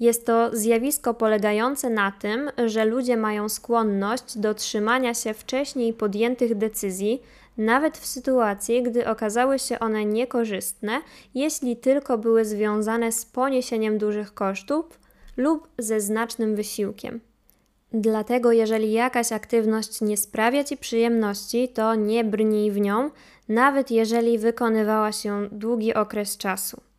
Jest 0.00 0.26
to 0.26 0.56
zjawisko 0.56 1.14
polegające 1.14 1.90
na 1.90 2.12
tym, 2.12 2.50
że 2.66 2.84
ludzie 2.84 3.16
mają 3.16 3.48
skłonność 3.48 4.38
do 4.38 4.54
trzymania 4.54 5.14
się 5.14 5.34
wcześniej 5.34 5.92
podjętych 5.92 6.54
decyzji, 6.54 7.22
nawet 7.58 7.98
w 7.98 8.06
sytuacji, 8.06 8.82
gdy 8.82 9.08
okazały 9.08 9.58
się 9.58 9.78
one 9.78 10.04
niekorzystne, 10.04 11.00
jeśli 11.34 11.76
tylko 11.76 12.18
były 12.18 12.44
związane 12.44 13.12
z 13.12 13.26
poniesieniem 13.26 13.98
dużych 13.98 14.34
kosztów 14.34 15.00
lub 15.36 15.68
ze 15.78 16.00
znacznym 16.00 16.56
wysiłkiem. 16.56 17.20
Dlatego, 17.92 18.52
jeżeli 18.52 18.92
jakaś 18.92 19.32
aktywność 19.32 20.00
nie 20.00 20.16
sprawia 20.16 20.64
ci 20.64 20.76
przyjemności, 20.76 21.68
to 21.68 21.94
nie 21.94 22.24
brnij 22.24 22.70
w 22.70 22.80
nią, 22.80 23.10
nawet 23.48 23.90
jeżeli 23.90 24.38
wykonywała 24.38 25.12
się 25.12 25.48
długi 25.52 25.94
okres 25.94 26.36
czasu. 26.36 26.93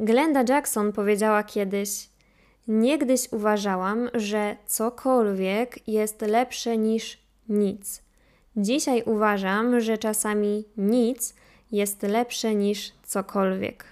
Glenda 0.00 0.44
Jackson 0.48 0.92
powiedziała 0.92 1.42
kiedyś: 1.42 2.08
Niegdyś 2.68 3.32
uważałam, 3.32 4.10
że 4.14 4.56
cokolwiek 4.66 5.88
jest 5.88 6.22
lepsze 6.22 6.78
niż 6.78 7.18
nic. 7.48 8.02
Dzisiaj 8.56 9.02
uważam, 9.06 9.80
że 9.80 9.98
czasami 9.98 10.64
nic 10.76 11.34
jest 11.72 12.02
lepsze 12.02 12.54
niż 12.54 12.92
cokolwiek. 13.02 13.84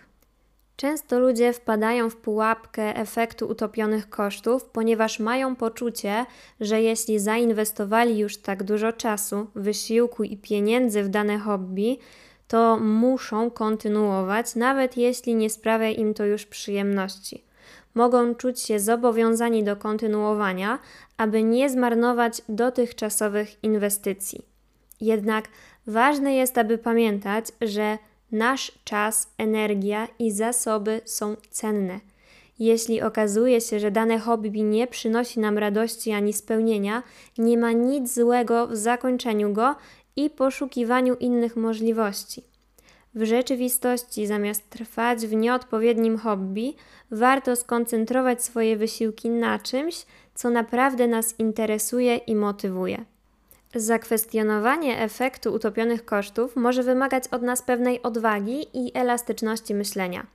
Często 0.77 1.21
ludzie 1.21 1.53
wpadają 1.53 2.11
w 2.11 2.17
pułapkę 2.17 2.97
efektu 2.97 3.47
utopionych 3.47 4.09
kosztów, 4.09 4.65
ponieważ 4.65 5.21
mają 5.21 5.57
poczucie, 5.57 6.27
że 6.61 6.83
jeśli 6.83 7.19
zainwestowali 7.19 8.19
już 8.19 8.37
tak 8.37 8.63
dużo 8.63 8.93
czasu, 8.93 9.47
wysiłku 9.55 10.25
i 10.25 10.37
pieniędzy 10.37 11.03
w 11.03 11.09
dane 11.09 11.39
hobby, 11.39 11.99
to 12.49 12.79
muszą 12.79 13.51
kontynuować, 13.51 14.55
nawet 14.55 14.97
jeśli 14.97 15.35
nie 15.35 15.51
sprawia 15.51 15.91
im 15.91 16.15
to 16.15 16.25
już 16.25 16.47
przyjemności. 16.47 17.45
Mogą 17.95 18.35
czuć 18.35 18.61
się 18.61 18.81
zobowiązani 18.81 19.65
do 19.65 19.77
kontynuowania, 19.77 20.79
aby 21.17 21.43
nie 21.43 21.71
zmarnować 21.71 22.43
dotychczasowych 22.49 23.65
inwestycji. 23.65 24.45
Jednak 25.01 25.49
ważne 25.87 26.35
jest, 26.35 26.59
aby 26.59 26.79
pamiętać, 26.79 27.45
że 27.61 27.99
nasz 28.33 28.73
czas, 28.85 29.31
energia 29.39 30.09
i 30.19 30.33
zasoby 30.33 31.01
są 31.05 31.37
cenne. 31.51 32.01
Jeśli 32.59 33.03
okazuje 33.03 33.61
się, 33.61 33.81
że 33.81 33.91
dane 33.91 34.19
hobby 34.19 34.63
nie 34.63 34.87
przynosi 34.87 35.41
nam 35.41 35.59
radości 35.59 36.13
ani 36.13 36.33
spełnienia, 36.33 37.03
nie 37.39 37.59
ma 37.59 37.73
nic 37.73 38.15
złego 38.15 38.67
w 38.67 38.77
zakończeniu 38.77 39.53
go 39.53 39.75
i 40.17 40.31
poszukiwaniu 40.31 41.15
innych 41.15 41.57
możliwości. 41.57 42.43
W 43.15 43.25
rzeczywistości, 43.25 44.27
zamiast 44.27 44.71
trwać 44.71 45.27
w 45.27 45.33
nieodpowiednim 45.33 46.19
hobby, 46.19 46.75
warto 47.11 47.57
skoncentrować 47.57 48.45
swoje 48.45 48.77
wysiłki 48.77 49.31
na 49.31 49.59
czymś, 49.59 50.07
co 50.35 50.51
naprawdę 50.51 51.07
nas 51.07 51.35
interesuje 51.39 52.17
i 52.17 52.35
motywuje. 52.35 53.05
Zakwestionowanie 53.75 55.01
efektu 55.01 55.53
utopionych 55.53 56.05
kosztów 56.05 56.57
może 56.57 56.83
wymagać 56.83 57.25
od 57.31 57.43
nas 57.43 57.63
pewnej 57.63 58.03
odwagi 58.03 58.67
i 58.75 58.91
elastyczności 58.95 59.75
myślenia. 59.75 60.27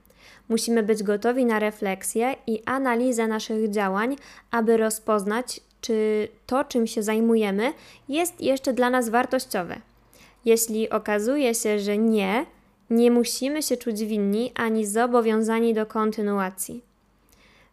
Musimy 0.50 0.84
być 0.84 1.04
gotowi 1.04 1.46
na 1.46 1.60
refleksję 1.60 2.36
i 2.48 2.62
analizę 2.66 3.28
naszych 3.28 3.70
działań, 3.70 4.16
aby 4.52 4.78
rozpoznać, 4.78 5.62
czy 5.82 6.28
to, 6.46 6.64
czym 6.64 6.88
się 6.88 7.04
zajmujemy, 7.04 7.74
jest 8.10 8.42
jeszcze 8.42 8.74
dla 8.74 8.90
nas 8.90 9.10
wartościowe. 9.10 9.82
Jeśli 10.46 10.90
okazuje 10.90 11.56
się, 11.56 11.80
że 11.80 11.98
nie, 11.98 12.46
nie 12.90 13.12
musimy 13.12 13.64
się 13.64 13.78
czuć 13.78 14.06
winni 14.06 14.52
ani 14.56 14.86
zobowiązani 14.86 15.74
do 15.74 15.86
kontynuacji. 15.86 16.82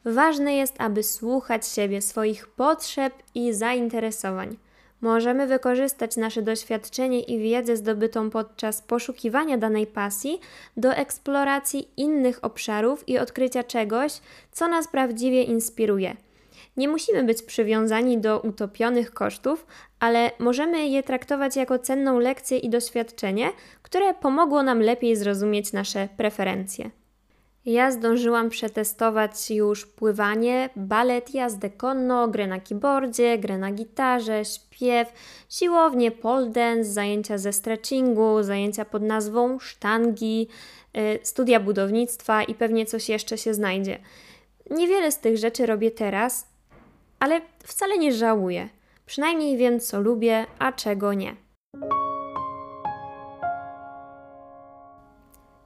Ważne 0.04 0.54
jest, 0.54 0.74
aby 0.78 1.02
słuchać 1.02 1.66
siebie, 1.66 2.02
swoich 2.02 2.46
potrzeb 2.46 3.12
i 3.34 3.52
zainteresowań. 3.52 4.56
Możemy 5.00 5.46
wykorzystać 5.46 6.16
nasze 6.16 6.42
doświadczenie 6.42 7.20
i 7.20 7.38
wiedzę 7.38 7.76
zdobytą 7.76 8.30
podczas 8.30 8.82
poszukiwania 8.82 9.58
danej 9.58 9.86
pasji 9.86 10.40
do 10.76 10.92
eksploracji 10.94 11.88
innych 11.96 12.44
obszarów 12.44 13.08
i 13.08 13.18
odkrycia 13.18 13.64
czegoś, 13.64 14.12
co 14.52 14.68
nas 14.68 14.88
prawdziwie 14.88 15.42
inspiruje. 15.42 16.16
Nie 16.78 16.88
musimy 16.88 17.24
być 17.24 17.42
przywiązani 17.42 18.18
do 18.18 18.40
utopionych 18.40 19.14
kosztów, 19.14 19.66
ale 20.00 20.30
możemy 20.38 20.88
je 20.88 21.02
traktować 21.02 21.56
jako 21.56 21.78
cenną 21.78 22.18
lekcję 22.18 22.58
i 22.58 22.70
doświadczenie, 22.70 23.50
które 23.82 24.14
pomogło 24.14 24.62
nam 24.62 24.80
lepiej 24.80 25.16
zrozumieć 25.16 25.72
nasze 25.72 26.08
preferencje. 26.16 26.90
Ja 27.64 27.90
zdążyłam 27.90 28.50
przetestować 28.50 29.50
już 29.50 29.86
pływanie, 29.86 30.70
balet, 30.76 31.34
jazdę 31.34 31.70
konno, 31.70 32.28
grę 32.28 32.46
na 32.46 32.60
keyboardzie, 32.60 33.38
grę 33.38 33.58
na 33.58 33.72
gitarze, 33.72 34.44
śpiew, 34.44 35.12
siłownię, 35.48 36.10
pole 36.10 36.46
dance, 36.46 36.84
zajęcia 36.84 37.38
ze 37.38 37.52
stretchingu, 37.52 38.42
zajęcia 38.42 38.84
pod 38.84 39.02
nazwą 39.02 39.58
sztangi, 39.58 40.48
y, 40.96 41.18
studia 41.22 41.60
budownictwa 41.60 42.42
i 42.42 42.54
pewnie 42.54 42.86
coś 42.86 43.08
jeszcze 43.08 43.38
się 43.38 43.54
znajdzie. 43.54 43.98
Niewiele 44.70 45.12
z 45.12 45.18
tych 45.18 45.38
rzeczy 45.38 45.66
robię 45.66 45.90
teraz, 45.90 46.57
ale 47.20 47.40
wcale 47.64 47.98
nie 47.98 48.12
żałuję. 48.12 48.68
Przynajmniej 49.06 49.56
wiem, 49.56 49.80
co 49.80 50.00
lubię, 50.00 50.46
a 50.58 50.72
czego 50.72 51.14
nie. 51.14 51.36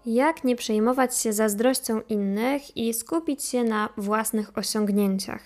Jak 0.07 0.45
nie 0.45 0.57
przejmować 0.57 1.19
się 1.19 1.33
zazdrością 1.33 2.01
innych 2.09 2.77
i 2.77 2.95
skupić 2.95 3.45
się 3.45 3.65
na 3.65 3.89
własnych 3.97 4.59
osiągnięciach? 4.59 5.43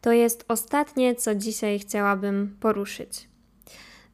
To 0.00 0.12
jest 0.12 0.44
ostatnie, 0.48 1.14
co 1.14 1.34
dzisiaj 1.34 1.78
chciałabym 1.78 2.56
poruszyć. 2.60 3.28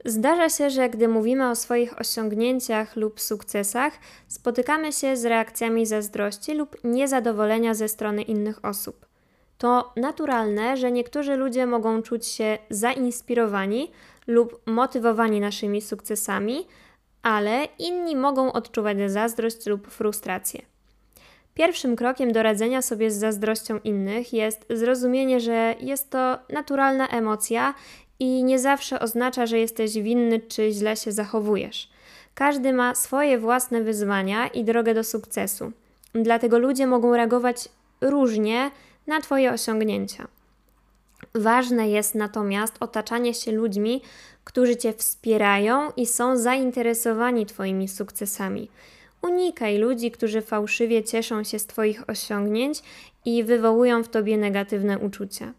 Zdarza 0.05 0.49
się, 0.49 0.71
że 0.71 0.89
gdy 0.89 1.09
mówimy 1.09 1.51
o 1.51 1.55
swoich 1.55 2.01
osiągnięciach 2.01 2.97
lub 2.97 3.21
sukcesach, 3.21 3.93
spotykamy 4.29 4.93
się 4.93 5.17
z 5.17 5.25
reakcjami 5.25 5.87
zazdrości 5.87 6.55
lub 6.55 6.77
niezadowolenia 6.85 7.75
ze 7.75 7.89
strony 7.89 8.23
innych 8.23 8.65
osób. 8.65 9.08
To 9.59 9.93
naturalne, 9.97 10.77
że 10.77 10.93
niektórzy 10.93 11.37
ludzie 11.37 11.67
mogą 11.67 12.03
czuć 12.03 12.27
się 12.27 12.59
zainspirowani 12.71 13.91
lub 14.27 14.61
motywowani 14.67 15.41
naszymi 15.41 15.83
sukcesami, 15.83 16.67
ale 17.23 17.69
inni 17.79 18.17
mogą 18.17 18.53
odczuwać 18.53 18.97
zazdrość 19.07 19.67
lub 19.67 19.89
frustrację. 19.89 20.63
Pierwszym 21.55 21.97
krokiem 21.97 22.33
do 22.33 22.43
radzenia 22.43 22.83
sobie 22.83 23.11
z 23.11 23.17
zazdrością 23.17 23.79
innych 23.85 24.33
jest 24.33 24.67
zrozumienie, 24.71 25.41
że 25.41 25.75
jest 25.81 26.11
to 26.11 26.39
naturalna 26.49 27.09
emocja 27.09 27.75
i 28.21 28.45
nie 28.45 28.59
zawsze 28.59 29.01
oznacza, 29.01 29.47
że 29.47 29.59
jesteś 29.59 29.93
winny 29.93 30.41
czy 30.41 30.71
źle 30.73 30.97
się 30.97 31.13
zachowujesz. 31.13 31.91
Każdy 32.35 32.73
ma 32.73 32.95
swoje 32.95 33.39
własne 33.39 33.83
wyzwania 33.83 34.47
i 34.47 34.65
drogę 34.65 34.95
do 34.95 35.05
sukcesu. 35.05 35.73
Dlatego 36.13 36.59
ludzie 36.59 36.87
mogą 36.87 37.17
reagować 37.17 37.69
różnie 38.01 38.71
na 39.09 39.21
Twoje 39.21 39.53
osiągnięcia. 39.53 40.29
Ważne 41.35 41.91
jest 41.91 42.15
natomiast 42.15 42.75
otaczanie 42.81 43.35
się 43.35 43.53
ludźmi, 43.53 44.03
którzy 44.45 44.77
Cię 44.77 44.93
wspierają 44.93 45.91
i 45.97 46.07
są 46.07 46.37
zainteresowani 46.37 47.47
Twoimi 47.47 47.89
sukcesami. 47.89 48.71
Unikaj 49.23 49.79
ludzi, 49.79 50.11
którzy 50.11 50.43
fałszywie 50.43 51.05
cieszą 51.05 51.45
się 51.45 51.59
z 51.59 51.67
Twoich 51.67 52.11
osiągnięć 52.11 52.83
i 53.25 53.45
wywołują 53.45 54.03
w 54.03 54.09
Tobie 54.09 54.39
negatywne 54.39 54.99
uczucia. 54.99 55.53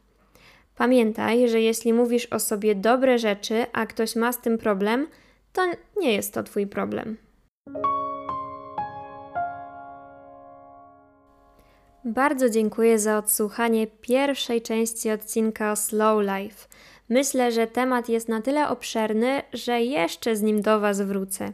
Pamiętaj, 0.75 1.49
że 1.49 1.61
jeśli 1.61 1.93
mówisz 1.93 2.25
o 2.25 2.39
sobie 2.39 2.75
dobre 2.75 3.19
rzeczy, 3.19 3.65
a 3.73 3.85
ktoś 3.85 4.15
ma 4.15 4.33
z 4.33 4.41
tym 4.41 4.57
problem, 4.57 5.07
to 5.53 5.61
nie 5.97 6.13
jest 6.13 6.33
to 6.33 6.43
Twój 6.43 6.67
problem. 6.67 7.17
Bardzo 12.05 12.49
dziękuję 12.49 12.99
za 12.99 13.17
odsłuchanie 13.17 13.87
pierwszej 13.87 14.61
części 14.61 15.11
odcinka 15.11 15.71
o 15.71 15.75
Slow 15.75 16.21
Life. 16.21 16.67
Myślę, 17.09 17.51
że 17.51 17.67
temat 17.67 18.09
jest 18.09 18.29
na 18.29 18.41
tyle 18.41 18.69
obszerny, 18.69 19.41
że 19.53 19.81
jeszcze 19.81 20.35
z 20.35 20.41
nim 20.41 20.61
do 20.61 20.79
Was 20.79 21.01
wrócę. 21.01 21.51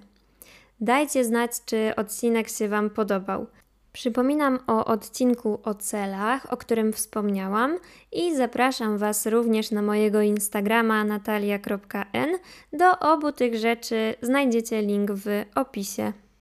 Dajcie 0.80 1.26
znać, 1.26 1.52
czy 1.66 1.94
odcinek 1.96 2.50
się 2.50 2.68
Wam 2.68 2.90
podobał. 2.90 3.48
Przypominam 3.94 4.60
o 4.68 4.86
odcinku 4.86 5.60
o 5.64 5.74
celach, 5.74 6.54
o 6.54 6.58
którym 6.58 6.94
wspomniałam 6.94 7.78
i 8.12 8.36
zapraszam 8.36 8.98
Was 8.98 9.26
również 9.26 9.72
na 9.72 9.82
mojego 9.82 10.22
Instagrama 10.22 11.04
natalia.n. 11.04 12.38
Do 12.74 13.00
obu 13.00 13.32
tych 13.32 13.56
rzeczy 13.56 14.16
znajdziecie 14.22 14.82
link 14.82 15.12
w 15.12 15.44
opisie. 15.56 16.14